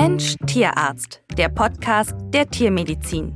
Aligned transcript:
Mensch 0.00 0.36
Tierarzt, 0.46 1.22
der 1.36 1.48
Podcast 1.48 2.14
der 2.32 2.48
Tiermedizin. 2.48 3.34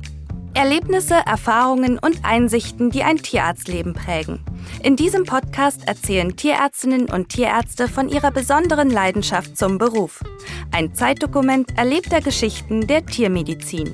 Erlebnisse, 0.53 1.15
Erfahrungen 1.25 1.99
und 1.99 2.23
Einsichten, 2.23 2.89
die 2.89 3.03
ein 3.03 3.17
Tierarztleben 3.17 3.93
prägen. 3.93 4.39
In 4.81 4.95
diesem 4.95 5.25
Podcast 5.25 5.85
erzählen 5.89 6.37
Tierärztinnen 6.37 7.09
und 7.09 7.27
Tierärzte 7.27 7.89
von 7.89 8.07
ihrer 8.07 8.31
besonderen 8.31 8.89
Leidenschaft 8.89 9.57
zum 9.57 9.77
Beruf. 9.77 10.23
Ein 10.71 10.93
Zeitdokument 10.93 11.77
erlebter 11.77 12.21
Geschichten 12.21 12.87
der 12.87 13.05
Tiermedizin. 13.05 13.93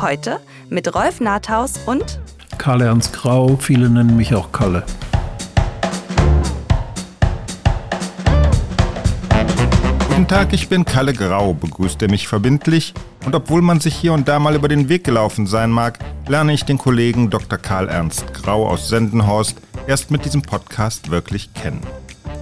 Heute 0.00 0.40
mit 0.70 0.94
Rolf 0.94 1.20
Nathaus 1.20 1.74
und 1.84 2.18
Karl-Ernst 2.56 3.12
Grau, 3.12 3.58
viele 3.58 3.90
nennen 3.90 4.16
mich 4.16 4.34
auch 4.34 4.52
Kalle. 4.52 4.84
Guten 10.16 10.28
Tag, 10.28 10.54
ich 10.54 10.70
bin 10.70 10.86
Kalle 10.86 11.12
Grau, 11.12 11.52
begrüßt 11.52 12.00
er 12.00 12.10
mich 12.10 12.26
verbindlich. 12.26 12.94
Und 13.26 13.34
obwohl 13.34 13.60
man 13.60 13.80
sich 13.80 13.94
hier 13.94 14.14
und 14.14 14.26
da 14.26 14.38
mal 14.38 14.54
über 14.54 14.66
den 14.66 14.88
Weg 14.88 15.04
gelaufen 15.04 15.46
sein 15.46 15.70
mag, 15.70 15.98
lerne 16.26 16.54
ich 16.54 16.64
den 16.64 16.78
Kollegen 16.78 17.28
Dr. 17.28 17.58
Karl 17.58 17.90
Ernst 17.90 18.32
Grau 18.32 18.66
aus 18.66 18.88
Sendenhorst 18.88 19.58
erst 19.86 20.10
mit 20.10 20.24
diesem 20.24 20.40
Podcast 20.40 21.10
wirklich 21.10 21.52
kennen. 21.52 21.82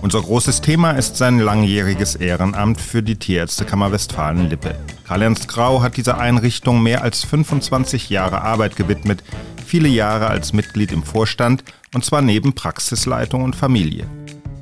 Unser 0.02 0.22
großes 0.22 0.60
Thema 0.60 0.92
ist 0.92 1.16
sein 1.16 1.40
langjähriges 1.40 2.14
Ehrenamt 2.14 2.80
für 2.80 3.02
die 3.02 3.16
Tierärztekammer 3.16 3.90
Westfalen-Lippe. 3.90 4.76
Karl 5.04 5.22
Ernst 5.22 5.48
Grau 5.48 5.82
hat 5.82 5.96
dieser 5.96 6.18
Einrichtung 6.18 6.80
mehr 6.80 7.02
als 7.02 7.24
25 7.24 8.08
Jahre 8.08 8.42
Arbeit 8.42 8.76
gewidmet, 8.76 9.24
viele 9.66 9.88
Jahre 9.88 10.28
als 10.28 10.52
Mitglied 10.52 10.92
im 10.92 11.02
Vorstand 11.02 11.64
und 11.92 12.04
zwar 12.04 12.22
neben 12.22 12.52
Praxisleitung 12.52 13.42
und 13.42 13.56
Familie. 13.56 14.06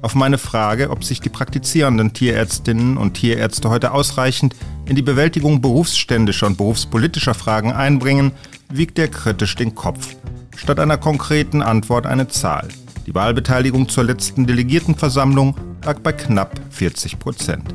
Auf 0.03 0.17
meine 0.17 0.37
Frage, 0.37 0.91
ob 0.91 1.05
sich 1.05 1.21
die 1.21 1.29
praktizierenden 1.29 2.13
Tierärztinnen 2.13 2.97
und 2.97 3.15
Tierärzte 3.15 3.71
heute 3.71 3.93
ausreichend 3.93 4.57
in 4.85 4.97
die 4.97 5.03
Bewältigung 5.03 5.63
berufsständischer 5.63 6.49
und 6.49 6.59
berufspolitischer 6.59 7.35
Fragen 7.35 7.73
einbringen, 7.73 8.33
wiegt 8.69 8.99
er 8.99 9.07
kritisch 9.07 9.55
den 9.55 9.77
Kopf. 9.77 10.17
Statt 10.57 10.81
einer 10.81 10.99
konkreten 10.99 11.63
Antwort 11.63 12.07
eine 12.07 12.27
Zahl. 12.27 12.67
Die 13.07 13.15
Wahlbeteiligung 13.15 13.89
zur 13.89 14.03
letzten 14.03 14.45
Delegiertenversammlung 14.45 15.57
lag 15.85 16.01
bei 16.01 16.11
knapp 16.11 16.61
40 16.71 17.21
Prozent. 17.21 17.73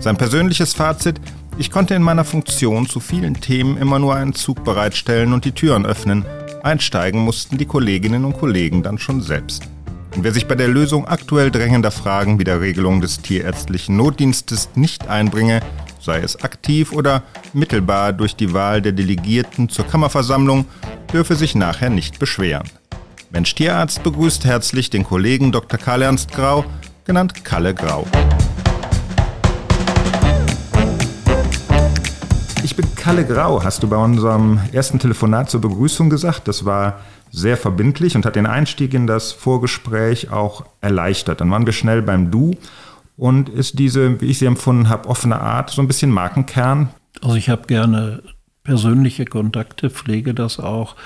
Sein 0.00 0.18
persönliches 0.18 0.74
Fazit, 0.74 1.18
ich 1.56 1.70
konnte 1.70 1.94
in 1.94 2.02
meiner 2.02 2.24
Funktion 2.24 2.86
zu 2.88 3.00
vielen 3.00 3.40
Themen 3.40 3.78
immer 3.78 3.98
nur 3.98 4.14
einen 4.14 4.34
Zug 4.34 4.64
bereitstellen 4.64 5.32
und 5.32 5.46
die 5.46 5.52
Türen 5.52 5.86
öffnen. 5.86 6.26
Einsteigen 6.62 7.20
mussten 7.20 7.56
die 7.56 7.66
Kolleginnen 7.66 8.26
und 8.26 8.38
Kollegen 8.38 8.82
dann 8.82 8.98
schon 8.98 9.22
selbst. 9.22 9.62
Und 10.16 10.24
wer 10.24 10.32
sich 10.32 10.48
bei 10.48 10.56
der 10.56 10.68
Lösung 10.68 11.06
aktuell 11.06 11.50
drängender 11.50 11.92
Fragen 11.92 12.38
wie 12.38 12.44
der 12.44 12.60
Regelung 12.60 13.00
des 13.00 13.22
tierärztlichen 13.22 13.96
Notdienstes 13.96 14.70
nicht 14.74 15.08
einbringe, 15.08 15.60
sei 16.00 16.18
es 16.18 16.42
aktiv 16.42 16.92
oder 16.92 17.22
mittelbar 17.52 18.12
durch 18.12 18.34
die 18.34 18.52
Wahl 18.52 18.82
der 18.82 18.92
Delegierten 18.92 19.68
zur 19.68 19.86
Kammerversammlung, 19.86 20.66
dürfe 21.12 21.36
sich 21.36 21.54
nachher 21.54 21.90
nicht 21.90 22.18
beschweren. 22.18 22.68
Mensch 23.30 23.54
Tierarzt 23.54 24.02
begrüßt 24.02 24.44
herzlich 24.44 24.90
den 24.90 25.04
Kollegen 25.04 25.52
Dr. 25.52 25.78
Karl 25.78 26.02
Ernst 26.02 26.32
Grau, 26.32 26.64
genannt 27.04 27.44
Kalle 27.44 27.72
Grau. 27.72 28.06
Ich 32.64 32.74
bin 32.74 32.92
Kalle 32.96 33.24
Grau, 33.24 33.62
hast 33.62 33.84
du 33.84 33.88
bei 33.88 33.96
unserem 33.96 34.60
ersten 34.72 34.98
Telefonat 34.98 35.50
zur 35.50 35.60
Begrüßung 35.60 36.10
gesagt. 36.10 36.48
Das 36.48 36.64
war 36.64 37.00
sehr 37.30 37.56
verbindlich 37.56 38.16
und 38.16 38.26
hat 38.26 38.36
den 38.36 38.46
Einstieg 38.46 38.94
in 38.94 39.06
das 39.06 39.32
Vorgespräch 39.32 40.30
auch 40.30 40.64
erleichtert. 40.80 41.40
Dann 41.40 41.50
waren 41.50 41.66
wir 41.66 41.72
schnell 41.72 42.02
beim 42.02 42.30
Du 42.30 42.56
und 43.16 43.48
ist 43.48 43.78
diese, 43.78 44.20
wie 44.20 44.26
ich 44.26 44.38
sie 44.38 44.46
empfunden 44.46 44.88
habe, 44.88 45.08
offene 45.08 45.40
Art 45.40 45.70
so 45.70 45.82
ein 45.82 45.86
bisschen 45.86 46.10
Markenkern? 46.10 46.90
Also 47.22 47.36
ich 47.36 47.48
habe 47.48 47.66
gerne 47.66 48.22
persönliche 48.64 49.24
Kontakte, 49.24 49.90
pflege 49.90 50.34
das 50.34 50.58
auch. 50.58 50.96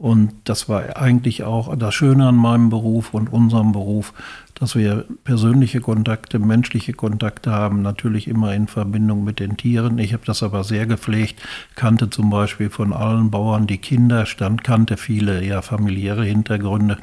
Und 0.00 0.32
das 0.44 0.66
war 0.70 0.96
eigentlich 0.96 1.44
auch 1.44 1.76
das 1.76 1.94
Schöne 1.94 2.28
an 2.28 2.34
meinem 2.34 2.70
Beruf 2.70 3.12
und 3.12 3.30
unserem 3.30 3.72
Beruf, 3.72 4.14
dass 4.54 4.74
wir 4.74 5.04
persönliche 5.24 5.82
Kontakte, 5.82 6.38
menschliche 6.38 6.94
Kontakte 6.94 7.50
haben, 7.50 7.82
natürlich 7.82 8.26
immer 8.26 8.54
in 8.54 8.66
Verbindung 8.66 9.24
mit 9.24 9.40
den 9.40 9.58
Tieren. 9.58 9.98
Ich 9.98 10.14
habe 10.14 10.22
das 10.24 10.42
aber 10.42 10.64
sehr 10.64 10.86
gepflegt, 10.86 11.42
kannte 11.74 12.08
zum 12.08 12.30
Beispiel 12.30 12.70
von 12.70 12.94
allen 12.94 13.30
Bauern 13.30 13.66
die 13.66 13.76
Kinder, 13.76 14.24
stand, 14.24 14.64
kannte 14.64 14.96
viele 14.96 15.44
ja 15.44 15.60
familiäre 15.60 16.24
Hintergründe. 16.24 16.96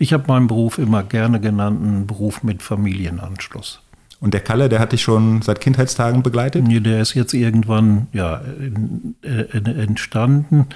Ich 0.00 0.12
habe 0.12 0.24
meinen 0.26 0.48
Beruf 0.48 0.78
immer 0.78 1.04
gerne 1.04 1.38
genannten 1.38 2.08
Beruf 2.08 2.42
mit 2.42 2.64
Familienanschluss. 2.64 3.80
Und 4.18 4.34
der 4.34 4.40
Kalle, 4.40 4.68
der 4.68 4.80
hat 4.80 4.90
dich 4.90 5.02
schon 5.02 5.40
seit 5.42 5.60
Kindheitstagen 5.60 6.24
begleitet? 6.24 6.66
Nee, 6.66 6.80
der 6.80 7.00
ist 7.00 7.14
jetzt 7.14 7.32
irgendwann 7.32 8.08
ja, 8.12 8.40
in, 8.58 9.14
entstanden. 9.22 10.66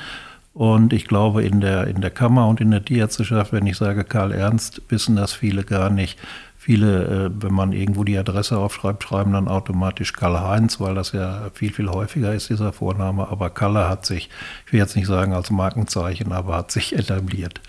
Und 0.54 0.92
ich 0.92 1.06
glaube, 1.06 1.44
in 1.44 1.60
der, 1.60 1.88
in 1.88 2.00
der 2.00 2.12
Kammer 2.12 2.46
und 2.46 2.60
in 2.60 2.70
der 2.70 2.84
Tierärzteschaft, 2.84 3.52
wenn 3.52 3.66
ich 3.66 3.76
sage 3.76 4.04
Karl 4.04 4.30
Ernst, 4.32 4.82
wissen 4.88 5.16
das 5.16 5.32
viele 5.32 5.64
gar 5.64 5.90
nicht. 5.90 6.16
Viele, 6.56 7.26
äh, 7.26 7.30
wenn 7.42 7.52
man 7.52 7.72
irgendwo 7.72 8.04
die 8.04 8.16
Adresse 8.16 8.56
aufschreibt, 8.56 9.02
schreiben 9.02 9.32
dann 9.32 9.48
automatisch 9.48 10.14
Karl-Heinz, 10.14 10.80
weil 10.80 10.94
das 10.94 11.12
ja 11.12 11.50
viel, 11.52 11.72
viel 11.72 11.90
häufiger 11.90 12.32
ist, 12.32 12.48
dieser 12.48 12.72
Vorname. 12.72 13.28
Aber 13.28 13.50
Kalle 13.50 13.88
hat 13.88 14.06
sich, 14.06 14.30
ich 14.64 14.72
will 14.72 14.80
jetzt 14.80 14.96
nicht 14.96 15.08
sagen 15.08 15.34
als 15.34 15.50
Markenzeichen, 15.50 16.32
aber 16.32 16.56
hat 16.56 16.70
sich 16.70 16.96
etabliert. 16.96 17.60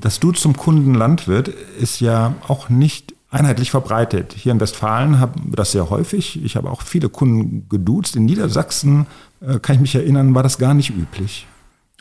Das 0.00 0.18
Du 0.18 0.32
zum 0.32 0.56
Kunden 0.56 0.94
Landwirt 0.94 1.46
ist 1.46 2.00
ja 2.00 2.34
auch 2.48 2.70
nicht 2.70 3.14
einheitlich 3.30 3.70
verbreitet. 3.70 4.32
Hier 4.32 4.52
in 4.52 4.60
Westfalen 4.60 5.20
haben 5.20 5.50
wir 5.50 5.56
das 5.56 5.72
sehr 5.72 5.90
häufig. 5.90 6.42
Ich 6.42 6.56
habe 6.56 6.70
auch 6.70 6.82
viele 6.82 7.10
Kunden 7.10 7.68
geduzt. 7.68 8.16
In 8.16 8.24
Niedersachsen, 8.24 9.06
äh, 9.40 9.58
kann 9.60 9.76
ich 9.76 9.80
mich 9.82 9.94
erinnern, 9.94 10.34
war 10.34 10.42
das 10.42 10.58
gar 10.58 10.74
nicht 10.74 10.90
üblich. 10.90 11.46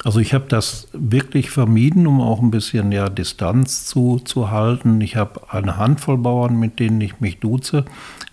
Also 0.04 0.20
ich 0.20 0.34
habe 0.34 0.46
das 0.48 0.88
wirklich 0.94 1.50
vermieden, 1.50 2.06
um 2.06 2.22
auch 2.22 2.40
ein 2.40 2.52
bisschen 2.52 2.92
ja, 2.92 3.10
Distanz 3.10 3.86
zu, 3.86 4.20
zu 4.20 4.52
halten. 4.52 5.02
Ich 5.02 5.16
habe 5.16 5.42
eine 5.50 5.78
Handvoll 5.78 6.20
Bauern, 6.20 6.60
mit 6.60 6.80
denen 6.80 7.02
ich 7.02 7.20
mich 7.20 7.40
duze. 7.40 7.86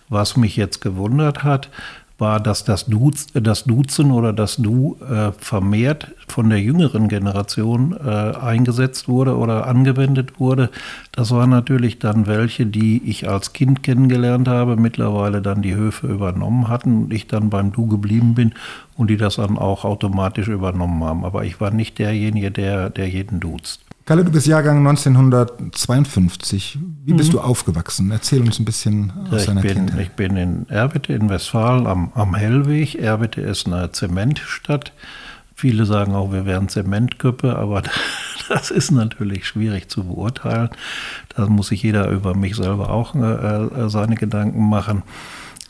Was 0.07 0.37
mich 0.37 0.55
jetzt 0.55 0.81
gewundert 0.81 1.43
hat, 1.43 1.71
war, 2.17 2.39
dass 2.39 2.63
das, 2.63 2.85
Duz, 2.85 3.27
das 3.33 3.65
Duzen 3.65 4.11
oder 4.11 4.31
das 4.31 4.55
Du 4.57 4.97
äh, 5.01 5.31
vermehrt 5.37 6.11
von 6.27 6.49
der 6.49 6.61
jüngeren 6.61 7.07
Generation 7.07 7.95
äh, 7.97 8.09
eingesetzt 8.09 9.07
wurde 9.07 9.37
oder 9.37 9.67
angewendet 9.67 10.39
wurde. 10.39 10.69
Das 11.11 11.31
waren 11.31 11.49
natürlich 11.49 11.99
dann 11.99 12.27
welche, 12.27 12.65
die 12.65 13.01
ich 13.03 13.27
als 13.27 13.53
Kind 13.53 13.83
kennengelernt 13.83 14.47
habe, 14.47 14.77
mittlerweile 14.77 15.41
dann 15.41 15.61
die 15.61 15.75
Höfe 15.75 16.07
übernommen 16.07 16.67
hatten 16.67 17.03
und 17.03 17.13
ich 17.13 17.27
dann 17.27 17.49
beim 17.49 17.71
Du 17.71 17.87
geblieben 17.87 18.33
bin 18.33 18.53
und 18.95 19.09
die 19.09 19.17
das 19.17 19.35
dann 19.35 19.57
auch 19.57 19.83
automatisch 19.83 20.47
übernommen 20.47 21.03
haben. 21.03 21.25
Aber 21.25 21.43
ich 21.43 21.59
war 21.59 21.71
nicht 21.71 21.99
derjenige, 21.99 22.51
der, 22.51 22.89
der 22.89 23.09
jeden 23.09 23.39
duzt. 23.39 23.81
Kalle, 24.05 24.23
du 24.23 24.31
bist 24.31 24.45
Jahrgang 24.45 24.87
1952. 24.87 26.77
Wie 27.05 27.13
bist 27.13 27.29
mhm. 27.29 27.37
du 27.37 27.39
aufgewachsen? 27.41 28.11
Erzähl 28.11 28.41
uns 28.41 28.59
ein 28.59 28.65
bisschen 28.65 29.11
aus 29.31 29.41
ich 29.41 29.47
deiner 29.47 29.61
bin, 29.61 29.73
Kindheit. 29.73 29.99
Ich 29.99 30.11
bin 30.11 30.37
in 30.37 30.69
Erwitte 30.69 31.13
in 31.13 31.27
Westfalen 31.27 31.87
am, 31.87 32.11
am 32.13 32.35
Hellweg. 32.35 32.93
Erwitte 32.93 33.41
ist 33.41 33.65
eine 33.65 33.91
Zementstadt. 33.91 34.93
Viele 35.55 35.87
sagen 35.87 36.13
auch, 36.13 36.31
wir 36.31 36.45
wären 36.45 36.69
Zementköppe, 36.69 37.55
aber 37.55 37.81
das 38.49 38.69
ist 38.69 38.91
natürlich 38.91 39.47
schwierig 39.47 39.89
zu 39.89 40.03
beurteilen. 40.03 40.69
Da 41.35 41.47
muss 41.47 41.69
sich 41.69 41.81
jeder 41.81 42.07
über 42.09 42.35
mich 42.35 42.55
selber 42.57 42.91
auch 42.91 43.15
äh, 43.15 43.23
äh 43.25 43.89
seine 43.89 44.15
Gedanken 44.15 44.69
machen. 44.69 45.01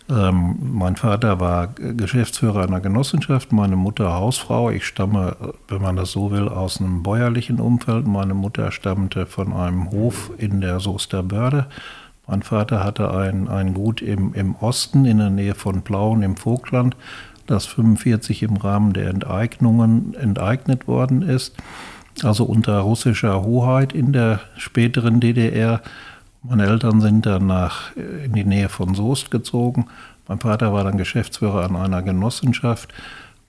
Ähm, 0.07 0.57
mein 0.59 0.95
Vater 0.95 1.39
war 1.39 1.67
Geschäftsführer 1.67 2.63
einer 2.63 2.79
Genossenschaft, 2.79 3.51
meine 3.51 3.75
Mutter 3.75 4.13
Hausfrau. 4.13 4.69
Ich 4.69 4.85
stamme, 4.85 5.35
wenn 5.67 5.81
man 5.81 5.95
das 5.95 6.11
so 6.11 6.31
will, 6.31 6.47
aus 6.47 6.79
einem 6.79 7.01
bäuerlichen 7.01 7.59
Umfeld. 7.59 8.05
Meine 8.05 8.35
Mutter 8.35 8.71
stammte 8.71 9.25
von 9.25 9.51
einem 9.51 9.89
Hof 9.89 10.31
in 10.37 10.61
der 10.61 10.79
Soester 10.79 11.23
Börde. 11.23 11.65
Mein 12.27 12.43
Vater 12.43 12.83
hatte 12.83 13.11
ein, 13.11 13.47
ein 13.47 13.73
Gut 13.73 14.01
im, 14.01 14.33
im 14.33 14.55
Osten 14.55 15.05
in 15.05 15.17
der 15.17 15.29
Nähe 15.29 15.55
von 15.55 15.81
Plauen 15.81 16.21
im 16.21 16.37
Vogtland, 16.37 16.95
das 17.47 17.65
45 17.65 18.43
im 18.43 18.57
Rahmen 18.57 18.93
der 18.93 19.09
Enteignungen 19.09 20.13
enteignet 20.15 20.87
worden 20.87 21.21
ist. 21.23 21.55
Also 22.23 22.45
unter 22.45 22.79
russischer 22.79 23.43
Hoheit 23.43 23.93
in 23.93 24.13
der 24.13 24.39
späteren 24.55 25.19
DDR. 25.19 25.81
Meine 26.47 26.67
Eltern 26.67 27.01
sind 27.01 27.25
dann 27.25 27.47
nach, 27.47 27.95
in 27.95 28.33
die 28.33 28.43
Nähe 28.43 28.69
von 28.69 28.93
Soest 28.93 29.31
gezogen. 29.31 29.87
Mein 30.27 30.39
Vater 30.39 30.73
war 30.73 30.83
dann 30.83 30.97
Geschäftsführer 30.97 31.63
an 31.63 31.75
einer 31.75 32.03
Genossenschaft. 32.03 32.93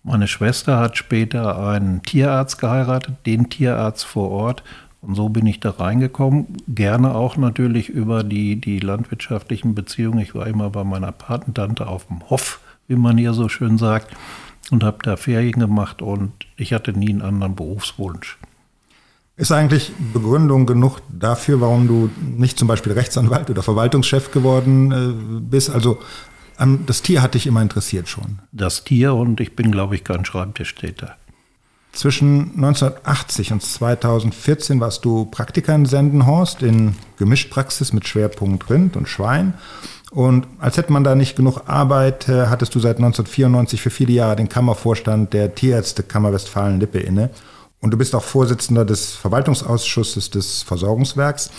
Meine 0.03 0.29
Schwester 0.29 0.79
hat 0.79 0.97
später 0.97 1.59
einen 1.59 2.03
Tierarzt 2.03 2.59
geheiratet, 2.59 3.17
den 3.27 3.51
Tierarzt 3.51 4.05
vor 4.05 4.31
Ort. 4.31 4.63
Und 5.03 5.15
so 5.15 5.29
bin 5.29 5.47
ich 5.47 5.61
da 5.61 5.71
reingekommen. 5.71 6.47
Gerne 6.69 7.15
auch 7.15 7.37
natürlich 7.37 7.91
über 7.91 8.25
die, 8.25 8.57
die 8.57 8.79
landwirtschaftlichen 8.79 9.75
Beziehungen. 9.75 10.21
Ich 10.21 10.35
war 10.35 10.47
immer 10.47 10.71
bei 10.71 10.85
meiner 10.85 11.13
Patentante 11.13 11.87
auf 11.87 12.07
dem 12.07 12.29
Hof, 12.31 12.61
wie 12.89 12.97
man 12.97 13.19
hier 13.19 13.35
so 13.35 13.49
schön 13.49 13.77
sagt, 13.79 14.17
und 14.71 14.83
habe 14.83 14.99
da 15.03 15.17
Ferien 15.17 15.61
gemacht 15.61 16.01
und 16.01 16.33
ich 16.57 16.73
hatte 16.73 16.93
nie 16.93 17.11
einen 17.11 17.23
anderen 17.23 17.55
Berufswunsch. 17.55 18.39
Ist 19.39 19.53
eigentlich 19.53 19.93
Begründung 20.15 20.65
genug 20.65 21.01
dafür, 21.11 21.61
warum 21.61 21.87
du 21.87 22.11
nicht 22.39 22.59
zum 22.59 22.69
Beispiel 22.69 22.93
Rechtsanwalt 22.93 23.51
oder 23.51 23.63
Verwaltungschef 23.63 24.31
geworden 24.31 24.93
äh, 24.93 25.41
bist? 25.41 25.71
Also 25.71 25.99
Das 26.87 27.03
Tier 27.03 27.21
hat 27.21 27.35
dich 27.35 27.47
immer 27.47 27.61
interessiert 27.61 28.09
schon. 28.09 28.39
Das 28.53 28.85
Tier 28.85 29.15
und 29.15 29.41
ich 29.41 29.55
bin, 29.55 29.71
glaube 29.71 29.95
ich, 29.95 30.05
kein 30.05 30.25
Schreibtischtäter. 30.25 31.17
Zwischen 31.93 32.55
1980 32.57 33.53
und 33.53 33.63
2014 33.63 34.81
warst 34.81 35.05
du 35.05 35.27
Praktiker 35.27 35.75
in 35.75 35.85
Sendenhorst 35.85 36.63
in 36.63 36.95
Gemischpraxis 37.19 37.93
mit 37.93 38.07
Schwerpunkt 38.09 38.71
Rind 38.71 38.97
und 38.97 39.07
Schwein. 39.07 39.53
Und 40.11 40.47
als 40.59 40.79
hätte 40.79 40.93
man 40.93 41.05
da 41.05 41.15
nicht 41.15 41.37
genug 41.37 41.63
Arbeit, 41.67 42.27
äh, 42.29 42.47
hattest 42.47 42.75
du 42.75 42.81
seit 42.81 42.97
1994 42.97 43.83
für 43.83 43.91
viele 43.91 44.13
Jahre 44.13 44.37
den 44.37 44.49
Kammervorstand 44.49 45.35
der 45.35 45.55
Tierärztekammer 45.55 46.33
Westfalen-Lippe 46.33 47.01
inne. 47.01 47.31
Und 47.81 47.91
du 47.93 47.99
bist 47.99 48.15
auch 48.15 48.23
Vorsitzender 48.23 48.85
des 48.85 49.15
Verwaltungsausschusses 49.15 50.31
des 50.31 50.63
Versorgungswerks. 50.63 51.51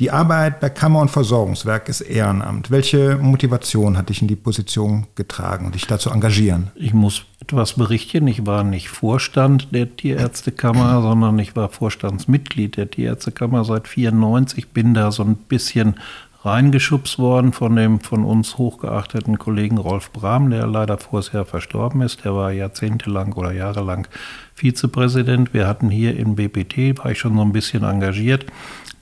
Die 0.00 0.10
Arbeit 0.10 0.58
bei 0.60 0.70
Kammer- 0.70 1.00
und 1.00 1.10
Versorgungswerk 1.10 1.88
ist 1.88 2.00
Ehrenamt. 2.00 2.70
Welche 2.70 3.18
Motivation 3.18 3.98
hat 3.98 4.08
dich 4.08 4.22
in 4.22 4.28
die 4.28 4.36
Position 4.36 5.06
getragen, 5.14 5.70
dich 5.70 5.86
da 5.86 5.98
zu 5.98 6.10
engagieren? 6.10 6.70
Ich 6.74 6.94
muss 6.94 7.24
etwas 7.40 7.74
berichten. 7.74 8.26
Ich 8.26 8.46
war 8.46 8.64
nicht 8.64 8.88
Vorstand 8.88 9.68
der 9.72 9.94
Tierärztekammer, 9.94 11.02
sondern 11.02 11.38
ich 11.38 11.54
war 11.56 11.68
Vorstandsmitglied 11.68 12.76
der 12.78 12.90
Tierärztekammer 12.90 13.64
seit 13.64 13.84
1994. 13.84 14.70
Bin 14.70 14.94
da 14.94 15.12
so 15.12 15.22
ein 15.22 15.36
bisschen 15.36 15.96
reingeschubst 16.44 17.18
worden 17.18 17.52
von 17.52 17.76
dem 17.76 18.00
von 18.00 18.24
uns 18.24 18.58
hochgeachteten 18.58 19.38
Kollegen 19.38 19.78
Rolf 19.78 20.10
Brahm, 20.10 20.50
der 20.50 20.66
leider 20.66 20.98
vorher 20.98 21.44
verstorben 21.44 22.02
ist. 22.02 22.24
Der 22.24 22.34
war 22.34 22.52
jahrzehntelang 22.52 23.32
oder 23.34 23.52
jahrelang 23.52 24.08
Vizepräsident. 24.54 25.54
Wir 25.54 25.68
hatten 25.68 25.88
hier 25.88 26.16
im 26.16 26.34
BPT, 26.34 26.98
war 26.98 27.12
ich 27.12 27.18
schon 27.18 27.36
so 27.36 27.42
ein 27.42 27.52
bisschen 27.52 27.84
engagiert, 27.84 28.46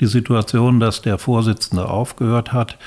die 0.00 0.06
Situation, 0.06 0.80
dass 0.80 1.02
der 1.02 1.18
Vorsitzende 1.18 1.88
aufgehört 1.88 2.52
hat 2.52 2.78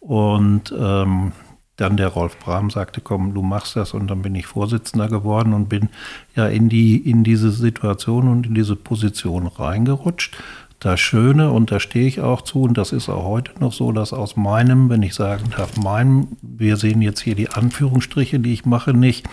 und 0.00 0.74
ähm, 0.78 1.32
dann 1.76 1.96
der 1.96 2.08
Rolf 2.08 2.38
Brahm 2.38 2.70
sagte, 2.70 3.00
komm, 3.00 3.32
du 3.34 3.42
machst 3.42 3.76
das 3.76 3.94
und 3.94 4.08
dann 4.08 4.22
bin 4.22 4.34
ich 4.34 4.46
Vorsitzender 4.46 5.08
geworden 5.08 5.54
und 5.54 5.68
bin 5.68 5.88
ja 6.36 6.46
in 6.46 6.68
die 6.68 6.96
in 6.96 7.24
diese 7.24 7.50
Situation 7.50 8.28
und 8.28 8.46
in 8.46 8.54
diese 8.54 8.76
Position 8.76 9.46
reingerutscht 9.46 10.36
das 10.84 11.00
Schöne, 11.00 11.50
und 11.50 11.70
da 11.70 11.80
stehe 11.80 12.06
ich 12.06 12.20
auch 12.20 12.42
zu, 12.42 12.62
und 12.62 12.76
das 12.76 12.92
ist 12.92 13.08
auch 13.08 13.24
heute 13.24 13.52
noch 13.60 13.72
so, 13.72 13.92
dass 13.92 14.12
aus 14.12 14.36
meinem, 14.36 14.88
wenn 14.88 15.02
ich 15.02 15.14
sagen 15.14 15.44
darf, 15.56 15.76
meinem, 15.76 16.28
wir 16.42 16.76
sehen 16.76 17.02
jetzt 17.02 17.20
hier 17.20 17.34
die 17.34 17.48
Anführungsstriche, 17.50 18.40
die 18.40 18.52
ich 18.52 18.64
mache, 18.64 18.92
nicht, 18.92 19.28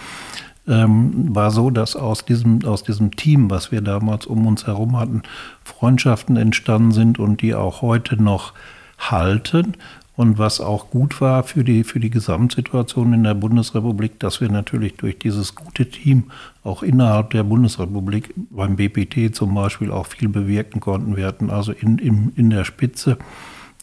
ähm, 0.67 1.35
war 1.35 1.51
so, 1.51 1.71
dass 1.71 1.95
aus 1.95 2.25
diesem, 2.25 2.63
aus 2.65 2.83
diesem 2.83 3.15
Team, 3.15 3.49
was 3.49 3.71
wir 3.71 3.81
damals 3.81 4.27
um 4.27 4.45
uns 4.45 4.67
herum 4.67 4.97
hatten, 4.97 5.23
Freundschaften 5.63 6.37
entstanden 6.37 6.91
sind 6.91 7.19
und 7.19 7.41
die 7.41 7.55
auch 7.55 7.81
heute 7.81 8.21
noch 8.21 8.53
halten. 8.99 9.73
Und 10.19 10.37
was 10.37 10.59
auch 10.59 10.89
gut 10.89 11.21
war 11.21 11.43
für 11.43 11.63
die, 11.63 11.85
für 11.85 12.01
die 12.01 12.09
Gesamtsituation 12.09 13.13
in 13.13 13.23
der 13.23 13.35
Bundesrepublik, 13.35 14.19
dass 14.19 14.41
wir 14.41 14.49
natürlich 14.49 14.97
durch 14.97 15.17
dieses 15.17 15.55
gute 15.55 15.89
Team 15.89 16.25
auch 16.61 16.83
innerhalb 16.83 17.29
der 17.29 17.43
Bundesrepublik 17.43 18.33
beim 18.49 18.75
BPT 18.75 19.33
zum 19.33 19.55
Beispiel 19.55 19.91
auch 19.91 20.07
viel 20.07 20.27
bewirken 20.27 20.81
konnten. 20.81 21.15
Wir 21.15 21.25
hatten 21.25 21.49
also 21.49 21.71
in, 21.71 21.99
in, 21.99 22.33
in 22.35 22.49
der 22.49 22.65
Spitze, 22.65 23.17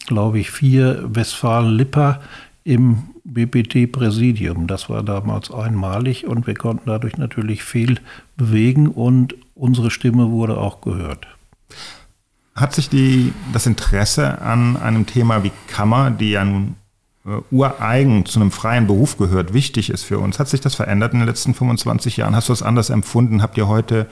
glaube 0.05 0.37
ich, 0.37 0.51
vier 0.51 1.05
Westfalen-Lipper 1.07 2.21
im 2.63 3.05
BPT-Präsidium. 3.23 4.67
Das 4.67 4.91
war 4.91 5.01
damals 5.01 5.49
einmalig 5.49 6.27
und 6.27 6.45
wir 6.45 6.53
konnten 6.53 6.83
dadurch 6.85 7.17
natürlich 7.17 7.63
viel 7.63 7.99
bewegen 8.35 8.89
und 8.89 9.33
unsere 9.55 9.89
Stimme 9.89 10.29
wurde 10.29 10.59
auch 10.59 10.81
gehört. 10.81 11.25
Hat 12.57 12.73
sich 12.73 12.89
die, 12.89 13.33
das 13.53 13.65
Interesse 13.67 14.41
an 14.41 14.77
einem 14.77 15.05
Thema 15.05 15.43
wie 15.43 15.51
Kammer, 15.67 16.11
die 16.11 16.31
ja 16.31 16.43
nun 16.43 16.75
äh, 17.25 17.39
ureigen 17.51 18.25
zu 18.25 18.39
einem 18.39 18.51
freien 18.51 18.87
Beruf 18.87 19.17
gehört, 19.17 19.53
wichtig 19.53 19.89
ist 19.89 20.03
für 20.03 20.19
uns, 20.19 20.39
hat 20.39 20.47
sich 20.47 20.59
das 20.59 20.75
verändert 20.75 21.13
in 21.13 21.19
den 21.19 21.27
letzten 21.27 21.53
25 21.53 22.17
Jahren? 22.17 22.35
Hast 22.35 22.49
du 22.49 22.53
das 22.53 22.63
anders 22.63 22.89
empfunden? 22.89 23.41
Habt 23.41 23.57
ihr 23.57 23.67
heute 23.67 24.07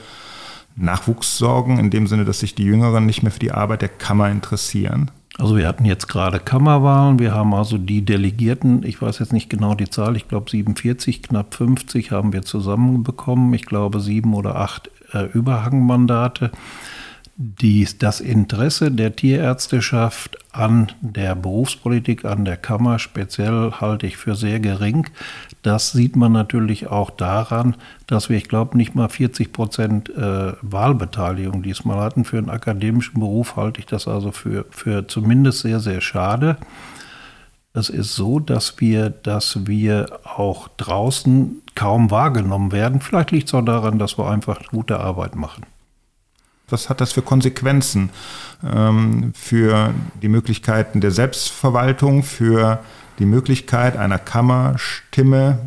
Nachwuchssorgen 0.76 1.78
in 1.78 1.90
dem 1.90 2.06
Sinne, 2.06 2.24
dass 2.24 2.40
sich 2.40 2.54
die 2.54 2.64
Jüngeren 2.64 3.04
nicht 3.04 3.22
mehr 3.22 3.32
für 3.32 3.40
die 3.40 3.52
Arbeit 3.52 3.82
der 3.82 3.88
Kammer 3.88 4.30
interessieren? 4.30 5.10
Also 5.38 5.56
wir 5.56 5.66
hatten 5.66 5.84
jetzt 5.84 6.08
gerade 6.08 6.38
Kammerwahlen, 6.38 7.18
wir 7.18 7.34
haben 7.34 7.52
also 7.52 7.76
die 7.76 8.02
Delegierten, 8.02 8.82
ich 8.84 9.02
weiß 9.02 9.18
jetzt 9.18 9.34
nicht 9.34 9.50
genau 9.50 9.74
die 9.74 9.90
Zahl, 9.90 10.16
ich 10.16 10.28
glaube 10.28 10.50
47, 10.50 11.22
knapp 11.22 11.54
50 11.54 12.10
haben 12.10 12.32
wir 12.32 12.42
zusammenbekommen, 12.42 13.52
ich 13.52 13.66
glaube 13.66 14.00
sieben 14.00 14.32
oder 14.32 14.56
acht 14.56 14.90
äh, 15.12 15.24
Überhangmandate 15.24 16.52
die, 17.38 17.86
das 17.98 18.20
Interesse 18.20 18.90
der 18.90 19.14
Tierärzteschaft 19.14 20.38
an 20.52 20.92
der 21.02 21.34
Berufspolitik, 21.34 22.24
an 22.24 22.46
der 22.46 22.56
Kammer 22.56 22.98
speziell 22.98 23.72
halte 23.72 24.06
ich 24.06 24.16
für 24.16 24.34
sehr 24.34 24.58
gering. 24.58 25.06
Das 25.62 25.92
sieht 25.92 26.16
man 26.16 26.32
natürlich 26.32 26.86
auch 26.86 27.10
daran, 27.10 27.76
dass 28.06 28.30
wir, 28.30 28.38
ich 28.38 28.48
glaube, 28.48 28.78
nicht 28.78 28.94
mal 28.94 29.10
40 29.10 29.52
Prozent 29.52 30.08
äh, 30.16 30.54
Wahlbeteiligung 30.62 31.62
diesmal 31.62 31.98
hatten. 31.98 32.24
Für 32.24 32.38
einen 32.38 32.48
akademischen 32.48 33.20
Beruf 33.20 33.56
halte 33.56 33.80
ich 33.80 33.86
das 33.86 34.08
also 34.08 34.32
für, 34.32 34.64
für 34.70 35.06
zumindest 35.06 35.60
sehr, 35.60 35.80
sehr 35.80 36.00
schade. 36.00 36.56
Es 37.74 37.90
ist 37.90 38.14
so, 38.14 38.40
dass 38.40 38.80
wir, 38.80 39.10
dass 39.10 39.66
wir 39.66 40.20
auch 40.24 40.68
draußen 40.78 41.60
kaum 41.74 42.10
wahrgenommen 42.10 42.72
werden. 42.72 43.02
Vielleicht 43.02 43.30
liegt 43.32 43.48
es 43.48 43.54
auch 43.54 43.64
daran, 43.64 43.98
dass 43.98 44.16
wir 44.16 44.30
einfach 44.30 44.68
gute 44.70 44.98
Arbeit 44.98 45.36
machen. 45.36 45.66
Was 46.68 46.88
hat 46.88 47.00
das 47.00 47.12
für 47.12 47.22
Konsequenzen 47.22 48.10
ähm, 48.64 49.32
für 49.34 49.94
die 50.20 50.28
Möglichkeiten 50.28 51.00
der 51.00 51.12
Selbstverwaltung, 51.12 52.22
für 52.22 52.80
die 53.18 53.26
Möglichkeit 53.26 53.96
einer 53.96 54.18
Kammerstimme 54.18 55.58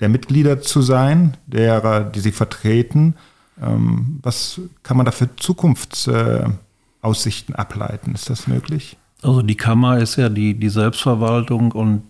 der 0.00 0.08
Mitglieder 0.08 0.60
zu 0.60 0.82
sein, 0.82 1.36
derer, 1.46 2.04
die 2.04 2.20
sie 2.20 2.32
vertreten? 2.32 3.14
Ähm, 3.60 4.20
was 4.22 4.60
kann 4.82 4.96
man 4.96 5.06
da 5.06 5.12
für 5.12 5.34
Zukunftsaussichten 5.36 7.54
ableiten? 7.54 8.14
Ist 8.14 8.30
das 8.30 8.46
möglich? 8.46 8.96
Also 9.22 9.42
die 9.42 9.56
Kammer 9.56 9.98
ist 9.98 10.16
ja 10.16 10.28
die, 10.28 10.54
die 10.54 10.68
Selbstverwaltung 10.68 11.72
und 11.72 12.02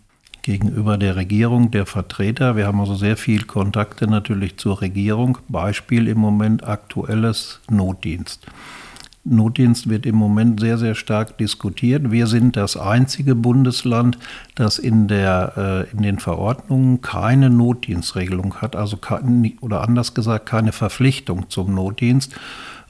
gegenüber 0.45 0.99
der 0.99 1.17
Regierung, 1.17 1.71
der 1.71 1.87
Vertreter. 1.87 2.55
Wir 2.55 2.67
haben 2.67 2.79
also 2.79 2.95
sehr 2.95 3.17
viel 3.17 3.45
Kontakte 3.45 4.07
natürlich 4.07 4.59
zur 4.59 4.83
Regierung. 4.83 5.39
Beispiel 5.49 6.07
im 6.07 6.19
Moment 6.19 6.69
aktuelles 6.69 7.61
Notdienst. 7.71 8.47
Notdienst 9.25 9.89
wird 9.89 10.05
im 10.05 10.17
Moment 10.17 10.61
sehr, 10.61 10.77
sehr 10.77 10.95
stark 10.95 11.39
diskutiert. 11.39 12.11
Wir 12.11 12.27
sind 12.27 12.57
das 12.57 12.77
einzige 12.77 13.35
Bundesland, 13.35 14.19
das 14.55 14.79
in, 14.79 15.09
der, 15.09 15.87
äh, 15.91 15.97
in 15.97 16.03
den 16.03 16.19
Verordnungen 16.19 17.01
keine 17.01 17.49
Notdienstregelung 17.49 18.57
hat, 18.57 18.77
also 18.77 18.99
oder 19.63 19.81
anders 19.81 20.13
gesagt 20.13 20.45
keine 20.45 20.73
Verpflichtung 20.73 21.49
zum 21.49 21.75
Notdienst. 21.75 22.35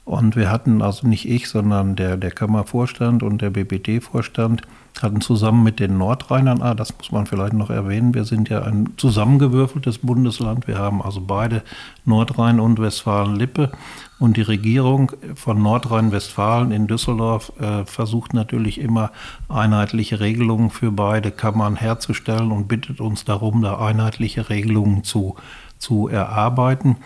Und 0.03 0.35
wir 0.35 0.51
hatten 0.51 0.81
also 0.81 1.07
nicht 1.07 1.27
ich, 1.27 1.47
sondern 1.47 1.95
der, 1.95 2.17
der 2.17 2.31
Kammervorstand 2.31 3.23
und 3.23 3.41
der 3.41 3.51
BPD-Vorstand 3.51 4.61
hatten 5.03 5.21
zusammen 5.21 5.63
mit 5.63 5.79
den 5.79 5.97
Nordrheinern, 5.97 6.61
ah, 6.61 6.73
das 6.73 6.97
muss 6.97 7.11
man 7.11 7.25
vielleicht 7.25 7.53
noch 7.53 7.69
erwähnen, 7.69 8.13
wir 8.13 8.25
sind 8.25 8.49
ja 8.49 8.63
ein 8.63 8.93
zusammengewürfeltes 8.97 9.99
Bundesland. 9.99 10.67
Wir 10.67 10.77
haben 10.77 11.01
also 11.01 11.21
beide 11.21 11.63
Nordrhein 12.05 12.59
und 12.59 12.79
Westfalen-Lippe. 12.79 13.71
Und 14.17 14.37
die 14.37 14.41
Regierung 14.41 15.11
von 15.35 15.61
Nordrhein-Westfalen 15.61 16.71
in 16.71 16.87
Düsseldorf 16.87 17.51
äh, 17.59 17.83
versucht 17.85 18.33
natürlich 18.33 18.79
immer 18.79 19.11
einheitliche 19.49 20.21
Regelungen 20.21 20.69
für 20.69 20.91
beide 20.91 21.31
Kammern 21.31 21.75
herzustellen 21.75 22.51
und 22.51 22.67
bittet 22.69 23.01
uns 23.01 23.25
darum, 23.25 23.61
da 23.61 23.77
einheitliche 23.77 24.49
Regelungen 24.49 25.03
zu, 25.03 25.35
zu 25.79 26.07
erarbeiten. 26.07 26.97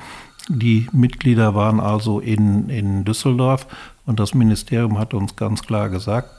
Die 0.50 0.88
Mitglieder 0.92 1.56
waren 1.56 1.80
also 1.80 2.20
in, 2.20 2.70
in 2.70 3.06
Düsseldorf 3.06 3.68
und 4.06 4.20
das 4.20 4.34
Ministerium 4.34 4.98
hat 4.98 5.14
uns 5.14 5.36
ganz 5.36 5.62
klar 5.64 5.90
gesagt, 5.90 6.30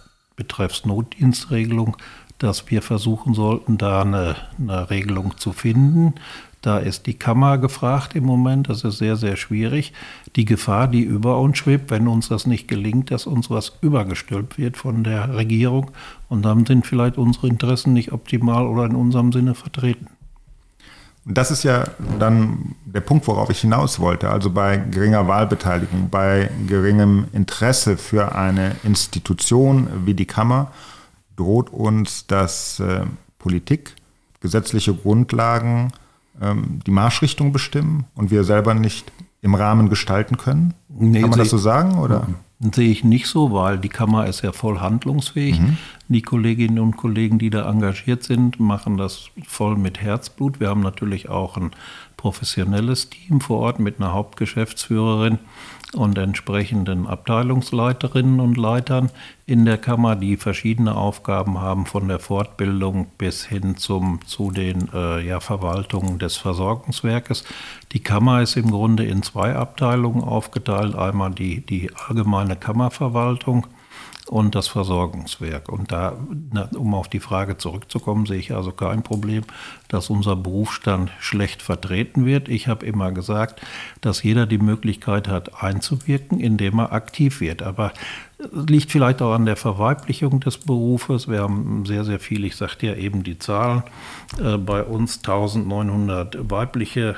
betreffs 0.40 0.86
Notdienstregelung, 0.86 1.98
dass 2.38 2.70
wir 2.70 2.80
versuchen 2.80 3.34
sollten, 3.34 3.76
da 3.76 4.00
eine, 4.00 4.36
eine 4.58 4.88
Regelung 4.88 5.36
zu 5.36 5.52
finden. 5.52 6.14
Da 6.62 6.78
ist 6.78 7.06
die 7.06 7.14
Kammer 7.14 7.58
gefragt 7.58 8.14
im 8.14 8.24
Moment. 8.24 8.70
Das 8.70 8.82
ist 8.82 8.96
sehr, 8.96 9.16
sehr 9.16 9.36
schwierig. 9.36 9.92
Die 10.36 10.46
Gefahr, 10.46 10.88
die 10.88 11.02
über 11.02 11.38
uns 11.38 11.58
schwebt, 11.58 11.90
wenn 11.90 12.08
uns 12.08 12.28
das 12.28 12.46
nicht 12.46 12.68
gelingt, 12.68 13.10
dass 13.10 13.26
uns 13.26 13.50
was 13.50 13.78
übergestülpt 13.82 14.56
wird 14.56 14.78
von 14.78 15.04
der 15.04 15.34
Regierung. 15.34 15.90
Und 16.30 16.42
dann 16.42 16.64
sind 16.64 16.86
vielleicht 16.86 17.18
unsere 17.18 17.48
Interessen 17.48 17.92
nicht 17.92 18.12
optimal 18.12 18.66
oder 18.66 18.86
in 18.86 18.94
unserem 18.94 19.32
Sinne 19.32 19.54
vertreten. 19.54 20.08
Und 21.26 21.36
das 21.36 21.50
ist 21.50 21.64
ja 21.64 21.84
dann 22.18 22.74
der 22.84 23.02
Punkt, 23.02 23.26
worauf 23.26 23.50
ich 23.50 23.60
hinaus 23.60 24.00
wollte. 24.00 24.30
Also 24.30 24.50
bei 24.50 24.78
geringer 24.78 25.28
Wahlbeteiligung, 25.28 26.08
bei 26.10 26.50
geringem 26.66 27.26
Interesse 27.32 27.96
für 27.96 28.34
eine 28.34 28.76
Institution 28.84 29.88
wie 30.06 30.14
die 30.14 30.26
Kammer 30.26 30.72
droht 31.36 31.70
uns, 31.70 32.26
dass 32.26 32.80
äh, 32.80 33.02
Politik, 33.38 33.94
gesetzliche 34.40 34.94
Grundlagen 34.94 35.92
ähm, 36.40 36.80
die 36.86 36.90
Marschrichtung 36.90 37.52
bestimmen 37.52 38.04
und 38.14 38.30
wir 38.30 38.44
selber 38.44 38.74
nicht 38.74 39.12
im 39.42 39.54
Rahmen 39.54 39.88
gestalten 39.88 40.36
können? 40.36 40.74
Nee, 40.88 41.20
Kann 41.20 41.30
man 41.30 41.38
das 41.38 41.50
so 41.50 41.58
sagen? 41.58 41.98
Oder? 41.98 42.26
Sehe 42.74 42.90
ich 42.90 43.04
nicht 43.04 43.26
so, 43.26 43.52
weil 43.52 43.78
die 43.78 43.88
Kammer 43.88 44.26
ist 44.26 44.42
ja 44.42 44.52
voll 44.52 44.80
handlungsfähig. 44.80 45.58
Mhm. 45.58 45.78
Die 46.08 46.20
Kolleginnen 46.20 46.78
und 46.78 46.96
Kollegen, 46.96 47.38
die 47.38 47.48
da 47.48 47.70
engagiert 47.70 48.22
sind, 48.22 48.60
machen 48.60 48.98
das 48.98 49.30
voll 49.46 49.76
mit 49.76 50.02
Herzblut. 50.02 50.60
Wir 50.60 50.68
haben 50.68 50.82
natürlich 50.82 51.30
auch 51.30 51.56
ein 51.56 51.70
professionelles 52.18 53.08
Team 53.08 53.40
vor 53.40 53.60
Ort 53.60 53.78
mit 53.78 53.98
einer 53.98 54.12
Hauptgeschäftsführerin 54.12 55.38
und 55.94 56.18
entsprechenden 56.18 57.06
Abteilungsleiterinnen 57.06 58.38
und 58.38 58.56
Leitern 58.56 59.10
in 59.46 59.64
der 59.64 59.78
Kammer, 59.78 60.14
die 60.14 60.36
verschiedene 60.36 60.94
Aufgaben 60.94 61.58
haben, 61.58 61.86
von 61.86 62.06
der 62.06 62.20
Fortbildung 62.20 63.08
bis 63.18 63.44
hin 63.44 63.76
zum, 63.76 64.20
zu 64.24 64.52
den 64.52 64.88
äh, 64.94 65.26
ja, 65.26 65.40
Verwaltungen 65.40 66.18
des 66.18 66.36
Versorgungswerkes. 66.36 67.44
Die 67.92 68.00
Kammer 68.00 68.42
ist 68.42 68.56
im 68.56 68.70
Grunde 68.70 69.04
in 69.04 69.22
zwei 69.24 69.56
Abteilungen 69.56 70.22
aufgeteilt. 70.22 70.94
Einmal 70.94 71.32
die, 71.32 71.60
die 71.66 71.90
allgemeine 72.08 72.54
Kammerverwaltung 72.54 73.66
und 74.30 74.54
das 74.54 74.68
Versorgungswerk. 74.68 75.68
Und 75.68 75.90
da, 75.90 76.16
um 76.76 76.94
auf 76.94 77.08
die 77.08 77.18
Frage 77.18 77.56
zurückzukommen, 77.56 78.26
sehe 78.26 78.38
ich 78.38 78.54
also 78.54 78.70
kein 78.70 79.02
Problem, 79.02 79.42
dass 79.88 80.08
unser 80.08 80.36
Berufsstand 80.36 81.10
schlecht 81.18 81.62
vertreten 81.62 82.24
wird. 82.24 82.48
Ich 82.48 82.68
habe 82.68 82.86
immer 82.86 83.10
gesagt, 83.10 83.60
dass 84.00 84.22
jeder 84.22 84.46
die 84.46 84.58
Möglichkeit 84.58 85.26
hat, 85.26 85.60
einzuwirken, 85.60 86.38
indem 86.38 86.78
er 86.78 86.92
aktiv 86.92 87.40
wird. 87.40 87.62
Aber 87.62 87.92
liegt 88.52 88.92
vielleicht 88.92 89.20
auch 89.20 89.32
an 89.32 89.46
der 89.46 89.56
Verweiblichung 89.56 90.38
des 90.38 90.58
Berufes. 90.58 91.26
Wir 91.26 91.40
haben 91.40 91.84
sehr, 91.84 92.04
sehr 92.04 92.20
viel, 92.20 92.44
ich 92.44 92.54
sagte 92.54 92.86
ja 92.86 92.94
eben 92.94 93.24
die 93.24 93.38
Zahlen, 93.38 93.82
äh, 94.40 94.56
bei 94.58 94.84
uns 94.84 95.18
1900 95.18 96.48
weibliche 96.48 97.16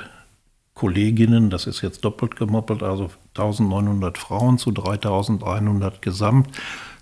Kolleginnen, 0.73 1.51
das 1.51 1.67
ist 1.67 1.81
jetzt 1.81 2.03
doppelt 2.03 2.35
gemoppelt, 2.35 2.81
also 2.81 3.11
1900 3.35 4.17
Frauen 4.17 4.57
zu 4.57 4.71
3100 4.71 6.01
gesamt. 6.01 6.47